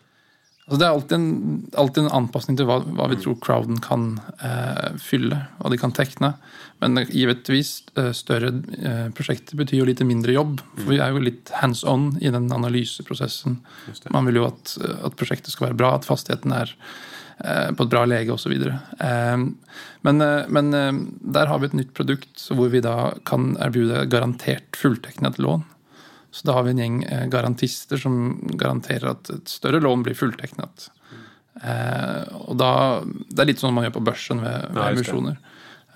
Alltså 0.67 0.79
det 0.79 0.85
är 0.85 0.89
alltid 0.89 1.11
en, 1.11 1.71
alltid 1.77 2.03
en 2.03 2.11
anpassning 2.11 2.57
till 2.57 2.65
vad, 2.65 2.83
vad 2.83 3.09
vi 3.09 3.15
tror 3.15 3.37
crowden 3.41 3.81
kan 3.81 4.19
eh, 4.43 4.97
fylla, 4.97 5.41
vad 5.57 5.71
de 5.71 5.77
kan 5.77 5.91
teckna. 5.91 6.33
Men 6.79 6.97
eh, 6.97 7.07
givetvis 7.09 7.83
eh, 7.95 8.11
större 8.11 8.47
eh, 8.83 9.11
projekt 9.13 9.53
betyder 9.53 9.77
ju 9.77 9.85
lite 9.85 10.03
mindre 10.03 10.31
jobb. 10.31 10.61
För 10.75 10.89
vi 10.89 10.99
är 10.99 11.11
ju 11.11 11.19
lite 11.19 11.55
hands-on 11.55 12.17
i 12.21 12.29
den 12.29 12.51
analysprocessen. 12.51 13.65
Man 14.09 14.25
vill 14.25 14.35
ju 14.35 14.45
att, 14.45 14.77
eh, 14.83 15.05
att 15.05 15.15
projektet 15.15 15.49
ska 15.49 15.65
vara 15.65 15.73
bra, 15.73 15.95
att 15.95 16.05
fastigheten 16.05 16.51
är 16.51 16.75
eh, 17.37 17.75
på 17.75 17.83
ett 17.83 17.89
bra 17.89 18.05
läge 18.05 18.31
och 18.31 18.39
så 18.39 18.49
vidare. 18.49 18.79
Eh, 18.99 19.37
men 20.01 20.21
eh, 20.21 20.41
men 20.47 20.73
eh, 20.73 20.93
där 21.21 21.45
har 21.45 21.59
vi 21.59 21.65
ett 21.65 21.73
nytt 21.73 21.93
produkt 21.93 22.29
så 22.35 22.53
hvor 22.53 22.69
vi 22.69 22.81
då 22.81 23.13
kan 23.25 23.57
erbjuda 23.61 24.05
garanterat 24.05 24.63
fulltecknat 24.75 25.39
lån. 25.39 25.63
Så 26.35 26.47
då 26.47 26.53
har 26.53 26.63
vi 26.63 26.71
en 26.71 26.77
gäng 26.77 27.03
eh, 27.03 27.27
garantister 27.27 27.97
som 27.97 28.41
garanterar 28.53 29.09
att 29.09 29.29
ett 29.29 29.47
större 29.47 29.79
lån 29.79 30.03
blir 30.03 30.13
fulltecknat. 30.13 30.91
Eh, 31.63 32.33
och 32.33 32.55
då, 32.55 33.03
det 33.29 33.41
är 33.41 33.45
lite 33.45 33.59
som 33.59 33.73
man 33.73 33.83
gör 33.83 33.91
på 33.91 33.99
börsen 33.99 34.37
med, 34.37 34.65
med 34.73 35.05
Ja. 35.07 35.35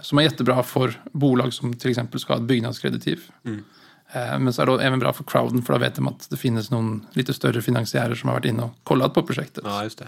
Som 0.02 0.18
är 0.18 0.22
jättebra 0.22 0.64
för 0.64 1.04
bolag 1.12 1.54
som 1.54 1.74
till 1.74 1.90
exempel 1.90 2.20
ska 2.20 2.34
ha 2.34 2.40
ett 2.40 2.48
byggnadskreditiv. 2.48 3.20
Mm. 3.46 3.64
Eh, 4.12 4.40
men 4.40 4.54
så 4.54 4.62
är 4.62 4.66
det 4.66 4.84
även 4.84 5.00
bra 5.00 5.14
för 5.14 5.24
crowden 5.24 5.62
för 5.62 5.74
då 5.74 5.80
vet 5.80 5.96
de 5.96 6.08
att 6.08 6.30
det 6.30 6.38
finns 6.38 6.72
någon 6.72 7.06
lite 7.14 7.34
större 7.34 7.62
finansiärer 7.62 8.16
som 8.16 8.30
har 8.30 8.36
varit 8.36 8.46
inne 8.46 8.64
och 8.64 8.76
kollat 8.84 9.14
på 9.14 9.24
projektet. 9.24 9.64
Ja, 9.68 9.84
just 9.84 10.00
det. 10.00 10.08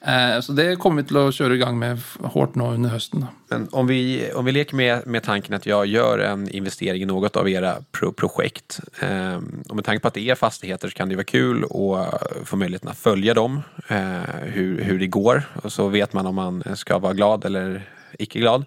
Eh, 0.00 0.40
så 0.40 0.52
det 0.52 0.76
kommer 0.76 1.02
vi 1.02 1.08
till 1.08 1.16
att 1.16 1.34
köra 1.34 1.54
igång 1.54 1.78
med 1.78 1.98
hårt 2.20 2.54
nu 2.54 2.64
under 2.64 2.90
hösten. 2.90 3.26
Men 3.48 3.68
om 3.72 3.86
vi, 3.86 4.30
om 4.34 4.44
vi 4.44 4.52
leker 4.52 4.76
med, 4.76 5.06
med 5.06 5.22
tanken 5.22 5.54
att 5.54 5.66
jag 5.66 5.86
gör 5.86 6.18
en 6.18 6.48
investering 6.48 7.02
i 7.02 7.04
något 7.04 7.36
av 7.36 7.48
era 7.48 7.76
pro 7.92 8.12
projekt. 8.12 8.80
Eh, 9.00 9.36
och 9.68 9.76
med 9.76 9.84
tanke 9.84 10.02
på 10.02 10.08
att 10.08 10.14
det 10.14 10.30
är 10.30 10.34
fastigheter 10.34 10.88
så 10.88 10.94
kan 10.94 11.08
det 11.08 11.14
vara 11.14 11.24
kul 11.24 11.64
att 11.64 12.48
få 12.48 12.56
möjligheten 12.56 12.88
att 12.88 12.98
följa 12.98 13.34
dem. 13.34 13.62
Eh, 13.88 14.20
hur, 14.42 14.82
hur 14.82 14.98
det 14.98 15.06
går. 15.06 15.42
Och 15.62 15.72
så 15.72 15.88
vet 15.88 16.12
man 16.12 16.26
om 16.26 16.34
man 16.34 16.64
ska 16.74 16.98
vara 16.98 17.12
glad 17.12 17.44
eller 17.44 17.82
icke 18.18 18.38
glad. 18.38 18.64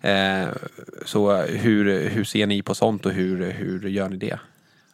Eh, 0.00 0.48
så 1.04 1.36
hur, 1.42 2.08
hur 2.08 2.24
ser 2.24 2.46
ni 2.46 2.62
på 2.62 2.74
sånt 2.74 3.06
och 3.06 3.12
hur, 3.12 3.50
hur 3.50 3.88
gör 3.88 4.08
ni 4.08 4.16
det? 4.16 4.38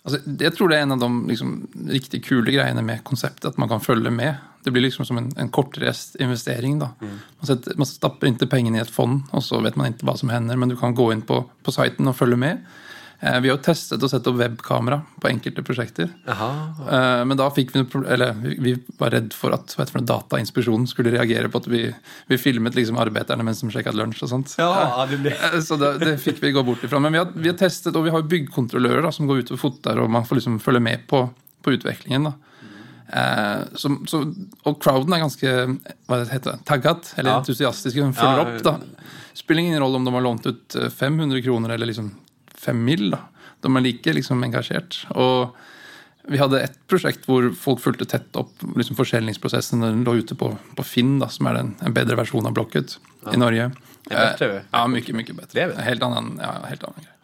Alltså, 0.03 0.21
jag 0.39 0.55
tror 0.55 0.69
det 0.69 0.79
är 0.79 0.83
en 0.83 0.93
av 0.93 0.99
de 0.99 1.29
liksom, 1.29 1.67
riktigt 1.89 2.25
kul 2.25 2.51
grejerna 2.51 2.83
med 2.83 3.05
konceptet, 3.05 3.45
att 3.45 3.57
man 3.57 3.69
kan 3.69 3.81
följa 3.81 4.11
med 4.11 4.35
Det 4.63 4.71
blir 4.71 4.83
liksom 4.83 5.05
som 5.07 5.19
en, 5.19 5.33
en 5.37 5.49
kortreist 5.49 6.17
investering. 6.17 6.79
Da. 6.79 6.91
Man, 7.49 7.63
man 7.77 7.87
stapper 7.87 8.27
inte 8.27 8.47
pengarna 8.47 8.79
i 8.79 8.81
ett 8.81 8.91
fond, 8.91 9.23
och 9.31 9.45
så 9.45 9.61
vet 9.61 9.77
man 9.77 9.87
inte 9.87 10.07
vad 10.07 10.19
som 10.19 10.29
händer, 10.29 10.57
men 10.57 10.69
du 10.69 10.77
kan 10.77 10.95
gå 10.95 11.13
in 11.13 11.23
på, 11.23 11.45
på 11.63 11.73
sajten 11.73 12.09
och 12.09 12.17
följa 12.17 12.37
med. 12.37 12.67
Eh, 13.23 13.41
vi 13.41 13.49
har 13.51 13.57
testet 13.57 14.03
att 14.03 14.11
sätta 14.11 14.31
upp 14.31 14.37
webbkamera 14.37 15.03
på 15.21 15.29
enkelte 15.29 15.63
prosjekter. 15.63 16.09
Jaha. 16.27 16.51
Eh, 16.91 17.25
Men 17.25 17.37
da 17.37 17.51
fikk 17.53 17.75
vi, 17.75 17.83
noe 17.83 18.07
eller, 18.09 18.33
vi 18.41 18.73
var 18.99 19.11
redd 19.13 19.35
for 19.37 19.53
at 19.53 19.75
det 19.77 19.89
for 19.91 19.99
noe, 20.01 20.07
Datainspeksjonen 20.09 20.87
skulle 20.89 21.13
reagere 21.13 21.49
på 21.53 21.61
at 21.61 21.67
vi, 21.69 21.83
vi 22.33 22.39
filmet 22.41 22.75
liksom 22.75 22.97
arbeiderne 22.97 23.45
mens 23.45 23.61
de 23.61 23.69
sjekket 23.71 23.95
lunsj 23.99 24.23
og 24.25 24.31
sånt. 24.33 24.55
Ja, 24.59 25.05
det 25.11 25.19
blir... 25.21 25.37
Eh, 25.37 25.61
Så 25.61 25.77
det, 25.77 25.99
det 26.01 26.15
fikk 26.23 26.41
vi 26.43 26.53
gå 26.57 26.63
bort 26.65 26.85
ifra. 26.85 26.99
Men 26.99 27.13
vi 27.13 27.19
har, 27.21 27.29
vi 27.35 27.49
har 27.53 27.59
testet, 27.61 27.93
og 27.97 28.05
vi 28.09 28.11
har 28.15 28.23
jo 28.25 28.31
byggkontrollører 28.33 29.03
da, 29.05 29.13
som 29.13 29.29
går 29.29 29.43
ut 29.45 29.53
og 29.53 29.61
foter, 29.61 30.01
og 30.01 30.09
man 30.11 30.25
får 30.25 30.41
liksom 30.41 30.57
følge 30.65 30.81
med 30.81 31.05
på, 31.11 31.27
på 31.63 31.77
utviklingen. 31.77 32.31
da. 32.31 32.33
Eh, 33.13 33.61
så, 33.75 33.93
så, 34.09 34.23
og 34.65 34.81
crowden 34.83 35.13
er 35.13 35.21
ganske 35.27 35.53
hva 36.09 36.23
det 36.23 36.33
heter, 36.33 36.57
tagget, 36.65 37.13
eller 37.19 37.35
Ja. 37.35 37.39
entusiastiske. 37.45 38.01
De 38.01 38.13
følger 38.17 38.41
Ja, 38.47 38.49
opp. 38.57 38.63
da. 38.65 39.05
Spiller 39.35 39.61
ingen 39.63 39.81
rolle 39.83 39.97
om 40.01 40.05
de 40.09 40.13
har 40.15 40.25
lånt 40.25 40.47
ut 40.47 40.77
eh, 40.81 40.89
500 40.89 41.43
kroner 41.45 41.77
eller 41.77 41.87
liksom 41.93 42.11
5 42.61 42.85
mill. 42.85 43.11
da. 43.14 43.25
De 43.64 43.77
er 43.77 43.85
like 43.85 44.14
liksom 44.16 44.44
engasjert. 44.44 45.03
Og 45.11 45.57
vi 46.31 46.40
hadde 46.40 46.61
et 46.62 46.77
prosjekt 46.90 47.27
hvor 47.29 47.49
folk 47.57 47.81
fulgte 47.83 48.07
tett 48.09 48.37
opp 48.38 48.64
liksom 48.77 48.99
forsäljningsprocessen. 48.99 49.85
Den 49.85 50.05
lå 50.07 50.18
ute 50.20 50.37
på, 50.38 50.53
på 50.77 50.87
Finn, 50.87 51.18
da, 51.23 51.31
som 51.33 51.49
er 51.51 51.61
en, 51.62 51.73
en 51.81 51.96
bedre 51.96 52.18
versjon 52.20 52.49
av 52.49 52.57
Blocket 52.57 52.99
i 53.33 53.40
Norge. 53.40 53.70
Det 54.09 54.16
bättre? 54.16 54.51
Eh, 54.57 54.68
ja, 54.70 54.87
mycket, 54.87 55.14
mycket 55.16 55.37
bättre. 55.37 55.61
Det 55.61 55.64
är 55.64 55.77
det? 55.77 55.83
Helt 55.83 56.03
annan, 56.03 56.38
ja, 56.42 56.53
helt 56.68 56.85
annan 56.85 57.01
grej. 57.01 57.16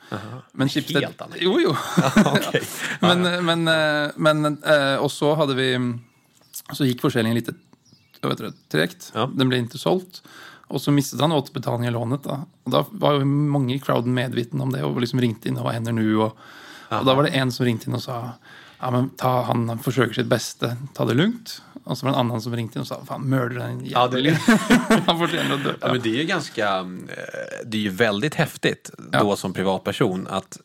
Men 0.53 0.69
Schibsted, 0.69 1.03
Helt 1.03 1.21
annan 1.21 1.39
Jo, 1.41 1.57
jo. 1.61 1.77
Okej. 2.25 2.63
men, 3.01 3.23
men, 3.45 3.69
eh, 3.69 4.11
men 4.17 4.63
eh, 4.63 4.97
och 4.97 5.13
så 5.13 5.35
hade 5.35 5.55
vi 5.55 5.99
så 6.73 6.85
gick 6.85 7.01
försäljningen 7.01 7.35
lite 7.35 7.53
jag 8.21 8.29
vet 8.29 8.41
inte, 8.41 8.59
tregt. 8.69 9.13
Ja. 9.15 9.31
Den 9.35 9.49
blev 9.49 9.61
inte 9.61 9.79
sålt. 9.79 10.23
Och 10.69 10.83
så 10.83 10.91
missade 10.91 11.23
han 11.23 11.33
återbetalning 11.33 11.89
av 11.89 11.93
lånet. 11.93 12.23
Då. 12.23 12.41
Och 12.63 12.71
då 12.71 12.87
var 12.91 13.13
ju 13.13 13.25
många 13.25 13.75
i 13.75 13.79
crowden 13.79 14.15
medvetna 14.15 14.63
om 14.63 14.73
det 14.73 14.83
och 14.83 15.01
liksom 15.01 15.21
ringt 15.21 15.47
in 15.47 15.57
och 15.57 15.65
vad 15.65 15.73
händer 15.73 15.93
nu? 15.93 16.17
Och, 16.17 16.37
och 16.89 17.05
då 17.05 17.15
var 17.15 17.23
det 17.23 17.29
en 17.29 17.53
som 17.53 17.67
ringde 17.67 17.85
in 17.87 17.95
och 17.95 18.03
sa 18.03 18.31
ja, 18.79 18.91
men 18.91 19.09
ta, 19.09 19.43
han, 19.43 19.69
han 19.69 19.79
försöker 19.79 20.15
sitt 20.15 20.27
bästa, 20.27 20.77
ta 20.93 21.05
det 21.05 21.15
lugnt. 21.15 21.63
Och 21.87 21.99
så 21.99 22.07
var 22.07 22.13
det 22.13 22.17
en 22.17 22.21
annan 22.27 22.41
som 22.43 22.57
ringde 22.57 22.75
in 22.75 22.81
och 22.81 22.87
sa 22.87 23.05
fan 23.05 23.29
mörda 23.29 23.55
den 23.67 23.87
Ja, 23.87 24.07
det- 24.09 24.21
jäveln. 24.21 24.39
han 25.07 25.19
förtjänar 25.19 25.55
att 25.55 25.65
dö. 25.65 25.73
Ja, 25.81 25.89
men 25.93 26.01
det 26.03 26.09
är 26.09 26.15
ju 26.17 26.25
ganska, 26.25 26.69
eh, 26.79 26.85
det 27.65 27.77
är 27.77 27.81
ju 27.81 27.89
väldigt 27.91 28.35
häftigt 28.35 28.91
Ja. 29.13 29.21
då 29.21 29.37
som 29.37 29.53
privatperson 29.53 30.27
att, 30.31 30.59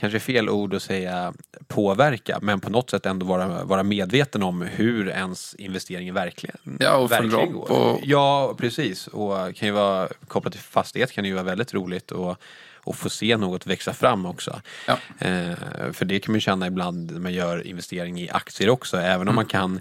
kanske 0.00 0.20
fel 0.20 0.48
ord 0.48 0.74
att 0.74 0.82
säga 0.82 1.32
påverka, 1.66 2.38
men 2.42 2.60
på 2.60 2.70
något 2.70 2.90
sätt 2.90 3.06
ändå 3.06 3.26
vara, 3.26 3.64
vara 3.64 3.82
medveten 3.82 4.42
om 4.42 4.62
hur 4.62 5.08
ens 5.08 5.54
investering 5.54 6.12
verkligen, 6.14 6.56
Ja, 6.80 6.96
och 6.96 7.12
verkligen 7.12 7.52
går. 7.52 7.70
och- 7.72 8.00
Ja, 8.02 8.54
precis. 8.58 9.06
Och 9.06 9.36
kan 9.56 9.68
ju 9.68 9.70
vara 9.74 10.08
kopplat 10.28 10.52
till 10.52 10.62
fastighet 10.62 11.12
kan 11.12 11.24
det 11.24 11.28
ju 11.28 11.34
vara 11.34 11.44
väldigt 11.44 11.74
roligt 11.74 12.10
och, 12.10 12.36
och 12.74 12.96
få 12.96 13.10
se 13.10 13.36
något 13.36 13.66
växa 13.66 13.92
fram 13.92 14.26
också. 14.26 14.60
Ja. 14.86 14.98
Eh, 15.18 15.52
för 15.92 16.04
det 16.04 16.20
kan 16.20 16.32
man 16.32 16.40
känna 16.40 16.66
ibland 16.66 17.10
när 17.12 17.20
man 17.20 17.32
gör 17.32 17.66
investering 17.66 18.20
i 18.20 18.30
aktier 18.30 18.70
också, 18.70 18.96
även 18.96 19.28
om 19.28 19.34
man 19.34 19.46
kan 19.46 19.80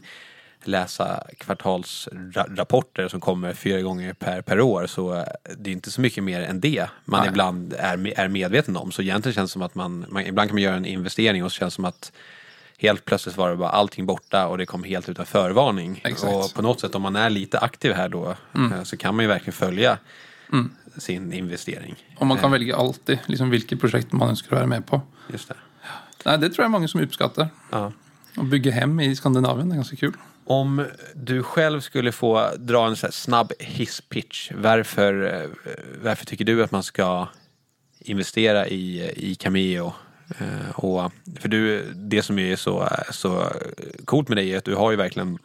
läsa 0.68 1.24
kvartalsrapporter 1.38 3.08
som 3.08 3.20
kommer 3.20 3.54
fyra 3.54 3.82
gånger 3.82 4.14
per, 4.14 4.42
per 4.42 4.62
år 4.62 4.88
så 4.88 5.16
eh, 5.16 5.24
det 5.58 5.70
är 5.70 5.74
inte 5.74 5.92
så 5.92 6.02
mycket 6.02 6.24
mer 6.24 6.42
än 6.42 6.60
det 6.60 6.88
man 7.06 7.20
Nej. 7.20 7.30
ibland 7.30 7.74
är, 7.74 8.20
är 8.20 8.28
medveten 8.28 8.78
om. 8.78 8.92
Så 8.92 9.02
egentligen 9.02 9.34
känns 9.34 9.52
det 9.52 9.54
som 9.54 9.62
att 9.62 9.76
man, 9.76 10.06
man, 10.10 10.26
ibland 10.26 10.50
kan 10.50 10.56
man 10.56 10.64
göra 10.64 10.76
en 10.76 10.86
investering 10.86 11.44
och 11.44 11.52
så 11.52 11.56
känns 11.56 11.74
det 11.74 11.76
som 11.76 11.86
att 11.86 12.12
helt 12.78 13.06
plötsligt 13.06 13.38
var 13.38 13.50
det 13.50 13.56
bara 13.56 13.70
allting 13.70 14.06
borta 14.06 14.48
och 14.48 14.58
det 14.58 14.66
kom 14.66 14.84
helt 14.84 15.10
utan 15.10 15.26
förvarning. 15.26 16.02
Exakt. 16.04 16.34
Och 16.34 16.54
på 16.54 16.62
något 16.62 16.80
sätt 16.80 16.96
om 16.96 17.02
man 17.02 17.16
är 17.16 17.30
lite 17.30 17.60
aktiv 17.60 17.94
här 17.94 18.10
då 18.10 18.36
eh, 18.56 18.84
så 18.84 18.98
kan 18.98 19.16
man 19.16 19.24
ju 19.24 19.30
verkligen 19.30 19.54
följa 19.54 19.98
sin 20.98 21.34
investering. 21.34 21.96
Och 22.18 22.28
man 22.28 22.38
kan 22.38 22.52
välja 22.52 22.78
alltid 22.78 23.20
liksom, 23.26 23.50
vilket 23.50 23.80
projekt 23.80 24.12
man 24.12 24.30
önskar 24.30 24.56
vara 24.56 24.66
med 24.66 24.86
på. 24.86 25.02
Just 25.32 25.48
det. 25.48 25.56
Nej, 26.26 26.38
det 26.38 26.50
tror 26.50 26.64
jag 26.64 26.72
många 26.72 26.88
som 26.88 27.02
uppskattar. 27.02 27.48
Ja. 27.70 27.92
Att 28.36 28.46
bygga 28.46 28.72
hem 28.72 29.00
i 29.00 29.16
Skandinavien 29.16 29.72
är 29.72 29.76
ganska 29.76 29.96
kul. 29.96 30.14
Om 30.50 30.86
du 31.16 31.44
själv 31.44 31.82
skulle 31.82 32.12
få 32.12 32.52
dra 32.58 32.88
en 32.88 32.96
så 32.96 33.06
här 33.06 33.12
snabb 33.12 33.54
hisspitch, 33.60 34.52
varför, 34.56 35.34
eh, 35.34 35.50
varför 36.04 36.26
tycker 36.26 36.46
du 36.46 36.64
att 36.64 36.72
man 36.72 36.84
ska 36.84 37.28
investera 38.00 38.68
i, 38.68 39.12
i 39.16 39.36
Cameo? 39.36 39.94
Eh, 40.40 40.70
och, 40.80 41.12
för 41.40 41.48
du, 41.50 41.84
det 41.96 42.22
som 42.22 42.40
är 42.40 42.56
så, 42.56 42.90
så 43.12 43.44
coolt 44.06 44.28
med 44.28 44.38
dig 44.38 44.54
är 44.54 44.58
att 44.58 44.66
du 44.66 44.76
har 44.76 44.92
ju 44.92 44.98
verkligen 44.98 45.38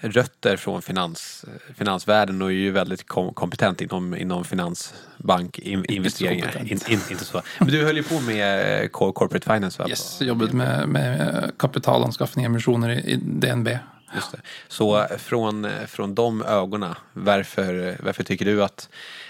rötter 0.00 0.56
från 0.56 0.82
finans, 0.82 1.44
finansvärlden 1.76 2.42
och 2.42 2.48
är 2.48 2.52
ju 2.54 2.70
väldigt 2.70 3.08
kom, 3.08 3.34
kompetent 3.34 3.80
inom, 3.80 4.16
inom 4.16 4.44
finansbankinvesteringar. 4.44 6.52
kompetent. 6.52 6.88
In, 6.88 6.92
in, 6.92 7.00
inte 7.10 7.24
så. 7.24 7.42
Men 7.58 7.68
du 7.68 7.84
höll 7.84 7.96
ju 7.96 8.02
på 8.02 8.20
med 8.20 8.80
eh, 8.82 8.88
cor- 8.88 9.12
corporate 9.12 9.54
finance 9.54 9.82
va? 9.82 9.88
Yes, 9.88 10.20
jobbet 10.20 10.52
med, 10.52 10.88
med 10.88 11.50
kapitalanskaffning, 11.58 12.44
emissioner 12.44 12.90
i, 12.90 13.12
i 13.12 13.16
DNB. 13.16 13.68
Just 14.14 14.32
det. 14.32 14.38
Så 14.68 15.06
från, 15.18 15.68
från 15.86 16.14
de 16.14 16.42
ögonen, 16.42 16.94
varför, 17.12 17.96
varför 18.02 18.24
tycker 18.24 18.44
du 18.44 18.64
att 18.64 18.88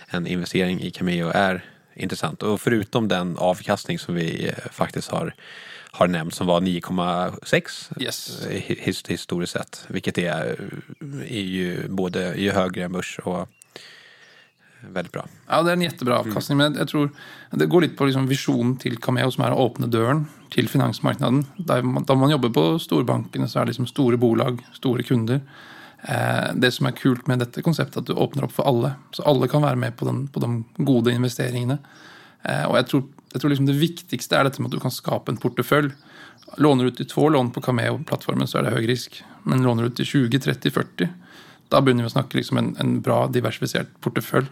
en 0.09 0.27
investering 0.27 0.83
i 0.83 0.91
Cameo 0.91 1.31
är 1.35 1.65
intressant? 1.95 2.43
Och 2.43 2.61
förutom 2.61 3.09
den 3.09 3.37
avkastning 3.37 3.99
som 3.99 4.15
vi 4.15 4.49
eh, 4.49 4.55
faktiskt 4.71 5.11
har, 5.11 5.35
har 5.91 6.09
nämnt 6.09 6.35
som 6.35 6.47
var 6.47 6.61
9,6 6.61 8.03
Yes. 8.03 8.47
eh, 8.47 8.61
his, 8.61 9.03
historiskt 9.09 9.53
sett. 9.53 9.85
Vilket 9.89 10.19
är, 10.19 10.71
är 11.29 11.41
ju 11.41 11.89
både 11.89 12.25
är 12.25 12.35
ju 12.35 12.51
högre 12.51 12.85
än 12.85 12.93
börs 12.93 13.19
och 13.25 13.49
väldigt 14.89 15.13
bra. 15.13 15.27
Ja, 15.49 15.63
det 15.63 15.71
är 15.71 15.73
en 15.73 15.83
jättebra 15.83 16.19
avkastning, 16.19 16.59
men 16.59 16.75
jag 16.75 16.89
tror 16.89 17.11
det 17.51 17.67
går 17.67 17.81
lite 17.81 17.97
på 17.97 18.05
liksom 18.05 18.27
visionen 18.27 18.77
till 18.77 18.97
Cameo 18.97 19.31
som 19.31 19.45
är 19.45 19.51
att 19.51 19.73
öppna 19.73 19.87
dörren 19.87 20.27
till 20.51 20.69
finansmarknaden. 20.69 21.47
Där 21.57 21.83
man, 21.83 22.05
där 22.05 22.15
man 22.15 22.31
jobbar 22.31 22.49
på 22.49 22.79
storbankerna 22.79 23.49
så 23.49 23.59
är 23.59 23.65
det 23.65 23.67
liksom 23.69 23.87
stora 23.87 24.17
bolag, 24.17 24.67
stora 24.73 25.03
kunder. 25.03 25.41
Eh, 26.03 26.55
det 26.55 26.71
som 26.71 26.87
är 26.87 26.91
kul 26.91 27.19
med 27.25 27.39
detta 27.39 27.63
koncept 27.63 27.97
är 27.97 28.01
att 28.01 28.07
du 28.07 28.13
öppnar 28.13 28.45
upp 28.45 28.53
för 28.53 28.63
alla. 28.63 28.93
Så 29.11 29.23
alla 29.23 29.49
kan 29.49 29.63
vara 29.63 29.77
med 29.77 29.97
på, 29.97 30.05
den, 30.05 30.29
på 30.29 30.41
de 30.41 30.65
goda 30.77 31.11
investeringarna. 31.11 31.79
Eh, 32.43 32.65
och 32.65 32.79
jag 32.79 32.87
tror, 32.87 33.03
jag 33.33 33.41
tror 33.41 33.49
liksom 33.49 33.67
det 33.67 33.73
viktigaste 33.73 34.37
är 34.37 34.45
detta 34.45 34.63
med 34.63 34.67
att 34.67 34.73
du 34.73 34.81
kan 34.81 34.91
skapa 34.91 35.33
en 35.33 35.37
portfölj. 35.37 35.91
Lånar 36.57 36.85
du 36.85 36.91
ut 36.91 36.97
till 36.97 37.09
två 37.09 37.29
lån 37.29 37.51
på 37.51 37.61
Cameo-plattformen 37.61 38.47
så 38.47 38.59
är 38.59 38.63
det 38.63 38.71
hög 38.71 38.89
risk. 38.89 39.25
Men 39.43 39.63
lånar 39.63 39.83
du 39.83 39.89
ut 39.89 39.97
till 39.97 40.05
20, 40.05 40.41
30, 40.41 40.71
40 40.71 41.09
då 41.69 41.81
börjar 41.81 41.99
vi 41.99 42.05
att 42.05 42.13
snacka 42.13 42.39
liksom 42.39 42.57
en, 42.57 42.77
en 42.79 43.01
bra 43.01 43.27
diversifierad 43.27 43.87
portfölj. 44.01 44.47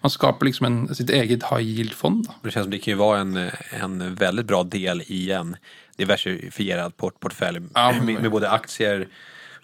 Man 0.00 0.10
skapar 0.10 0.46
liksom 0.46 0.66
en, 0.66 0.94
sitt 0.94 1.10
eget 1.10 1.42
high 1.42 1.62
yield-fond. 1.62 2.28
Det 2.42 2.50
känns 2.50 2.64
som 2.64 2.70
det 2.70 2.78
kan 2.78 2.92
ju 2.92 2.98
vara 2.98 3.18
en, 3.18 3.50
en 3.70 4.14
väldigt 4.14 4.46
bra 4.46 4.64
del 4.64 5.02
i 5.06 5.32
en 5.32 5.56
diversifierad 5.96 6.96
port 6.96 7.20
portfölj 7.20 7.60
Ja, 7.74 7.92
med, 8.02 8.22
med 8.22 8.30
både 8.30 8.50
aktier 8.50 9.08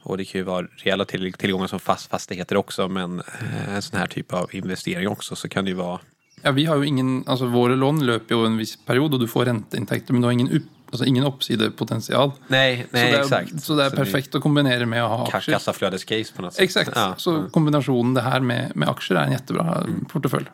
och 0.06 0.16
det 0.18 0.24
kan 0.24 0.38
ju 0.38 0.44
vara 0.44 0.66
reella 0.76 1.04
till, 1.04 1.32
tillgångar 1.32 1.66
som 1.66 1.80
fast, 1.80 2.10
fastigheter 2.10 2.56
också 2.56 2.88
men 2.88 3.20
eh, 3.20 3.74
en 3.74 3.82
sån 3.82 3.98
här 3.98 4.06
typ 4.06 4.32
av 4.32 4.54
investering 4.54 5.08
också 5.08 5.36
så 5.36 5.48
kan 5.48 5.64
det 5.64 5.68
ju 5.70 5.76
vara 5.76 6.00
Ja, 6.42 6.50
vi 6.52 6.64
har 6.64 6.76
ju 6.76 6.86
ingen, 6.86 7.24
alltså 7.26 7.46
våra 7.46 7.74
lån 7.74 8.06
löper 8.06 8.34
ju 8.34 8.46
en 8.46 8.56
viss 8.56 8.84
period 8.84 9.14
och 9.14 9.20
du 9.20 9.28
får 9.28 9.44
ränteintäkter 9.44 10.12
men 10.12 10.22
du 10.22 10.26
har 10.26 10.32
ingen, 10.32 10.50
upp, 10.50 10.62
alltså 10.90 11.04
ingen 11.04 11.24
uppsidepotential. 11.24 12.32
Nej, 12.48 12.86
nej 12.90 13.06
så 13.06 13.10
det 13.12 13.16
är, 13.16 13.22
exakt. 13.22 13.62
Så 13.62 13.76
det 13.76 13.84
är 13.84 13.90
perfekt 13.90 14.34
att 14.34 14.42
kombinera 14.42 14.86
med 14.86 15.04
att 15.04 15.10
ha 15.10 15.26
aktier. 15.36 15.54
Kassaflödescase 15.54 16.32
på 16.36 16.42
något 16.42 16.54
sätt. 16.54 16.62
Exakt, 16.62 16.90
Ja. 16.94 17.14
så 17.16 17.48
kombinationen 17.50 18.14
det 18.14 18.20
här 18.20 18.40
med, 18.40 18.72
med 18.76 18.88
aktier 18.88 19.18
är 19.18 19.24
en 19.24 19.32
jättebra 19.32 19.86
portfölj. 20.08 20.46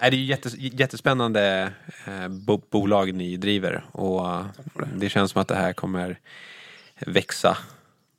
Nej, 0.00 0.10
det 0.10 0.16
är 0.16 0.18
ju 0.18 0.24
jättes, 0.24 0.54
jättespännande 0.58 1.72
eh, 2.06 2.28
bo, 2.28 2.62
bolag 2.70 3.14
ni 3.14 3.36
driver 3.36 3.84
och 3.92 4.44
det 4.96 5.08
känns 5.08 5.30
som 5.30 5.42
att 5.42 5.48
det 5.48 5.54
här 5.56 5.72
kommer 5.72 6.18
växa 7.06 7.56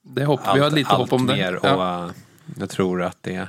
Det 0.02 0.26
hopp, 0.26 0.40
vi 0.56 0.60
har 0.60 0.66
allt, 0.66 0.76
lite 0.76 0.90
allt 0.90 1.00
hopp 1.00 1.14
om 1.22 1.28
det. 1.28 1.34
mer. 1.34 1.56
Och 1.56 1.66
Ja. 1.66 2.10
jag 2.60 2.70
tror 2.70 3.04
att 3.04 3.18
det, 3.22 3.48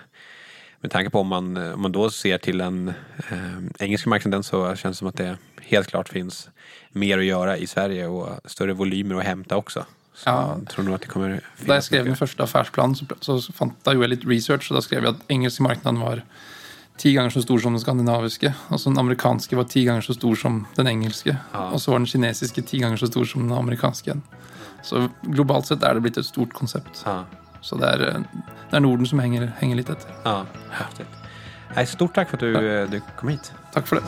med 0.81 0.91
tanke 0.91 1.11
på 1.11 1.21
om 1.21 1.27
man, 1.27 1.57
om 1.57 1.83
man 1.83 1.93
då 1.93 2.11
ser 2.11 2.39
till 2.39 2.59
den 2.59 2.89
eh, 3.31 3.59
engelska 3.79 4.11
marknaden 4.11 4.43
så 4.43 4.77
känns 4.77 4.97
det 4.97 4.99
som 4.99 5.09
att 5.09 5.17
det 5.17 5.37
helt 5.63 5.89
klart 5.89 6.09
finns 6.09 6.49
mer 6.93 7.19
att 7.19 7.25
göra 7.25 7.57
i 7.57 7.67
Sverige 7.67 8.07
och 8.07 8.51
större 8.51 8.73
volymer 8.73 9.15
att 9.15 9.25
hämta 9.25 9.57
också. 9.57 9.85
Så 10.15 10.31
Ja. 10.31 10.57
jag 10.59 10.69
tror 10.69 10.85
nog 10.85 10.95
att 10.95 11.01
det 11.01 11.07
kommer 11.07 11.29
Da 11.29 11.35
jag 11.35 11.43
finnas 11.57 11.85
skrev 11.85 12.05
min 12.05 12.17
första 12.17 12.43
affärsplan 12.43 12.95
så, 13.21 13.41
så 13.41 13.41
gjorde 13.87 13.93
jag 14.01 14.09
lite 14.09 14.27
research 14.27 14.71
och 14.71 14.75
då 14.75 14.83
skrev 14.83 15.05
jag 15.05 15.15
att 15.15 15.21
engelska 15.29 15.63
marknaden 15.63 16.01
var 16.01 16.23
tio 17.01 17.17
gånger 17.17 17.31
så 17.31 17.43
stor 17.43 17.59
som 17.59 17.73
den 17.73 17.81
skandinaviska. 17.81 18.55
Och 18.69 18.81
så 18.81 18.91
den 18.91 18.99
amerikanska 18.99 19.57
var 19.57 19.65
tio 19.65 19.87
gånger 19.89 20.01
så 20.01 20.15
stor 20.15 20.35
som 20.35 20.67
den 20.75 20.87
engelska. 20.89 21.37
Ja. 21.53 21.71
Och 21.71 21.83
så 21.83 21.91
var 21.91 21.99
den 21.99 22.07
kinesiska 22.07 22.63
tio 22.63 22.83
gånger 22.83 22.97
så 22.97 23.07
stor 23.07 23.25
som 23.25 23.49
den 23.49 23.59
amerikanska. 23.59 24.17
Så 24.83 25.09
globalt 25.23 25.67
sett 25.67 25.83
är 25.83 25.95
det 25.95 26.01
blivit 26.01 26.19
ett 26.19 26.27
stort 26.27 26.53
koncept. 26.53 27.03
Ja, 27.07 27.25
Så 27.61 27.77
det 27.77 27.87
är, 27.87 27.99
det 28.71 28.77
är 28.77 28.81
Norden 28.81 29.07
som 29.07 29.19
hänger, 29.19 29.53
hänger 29.59 29.77
lite 29.77 29.93
efter. 29.93 30.13
ja, 30.25 30.47
häftigt. 30.71 31.89
Stort 31.89 32.15
tack 32.15 32.29
för 32.31 32.37
att 32.37 32.41
du, 32.41 32.81
eh, 32.83 32.91
du 32.91 33.01
kom 33.19 33.29
hit. 33.29 33.53
Tack 33.73 33.87
för 33.87 33.97
det. 33.97 34.03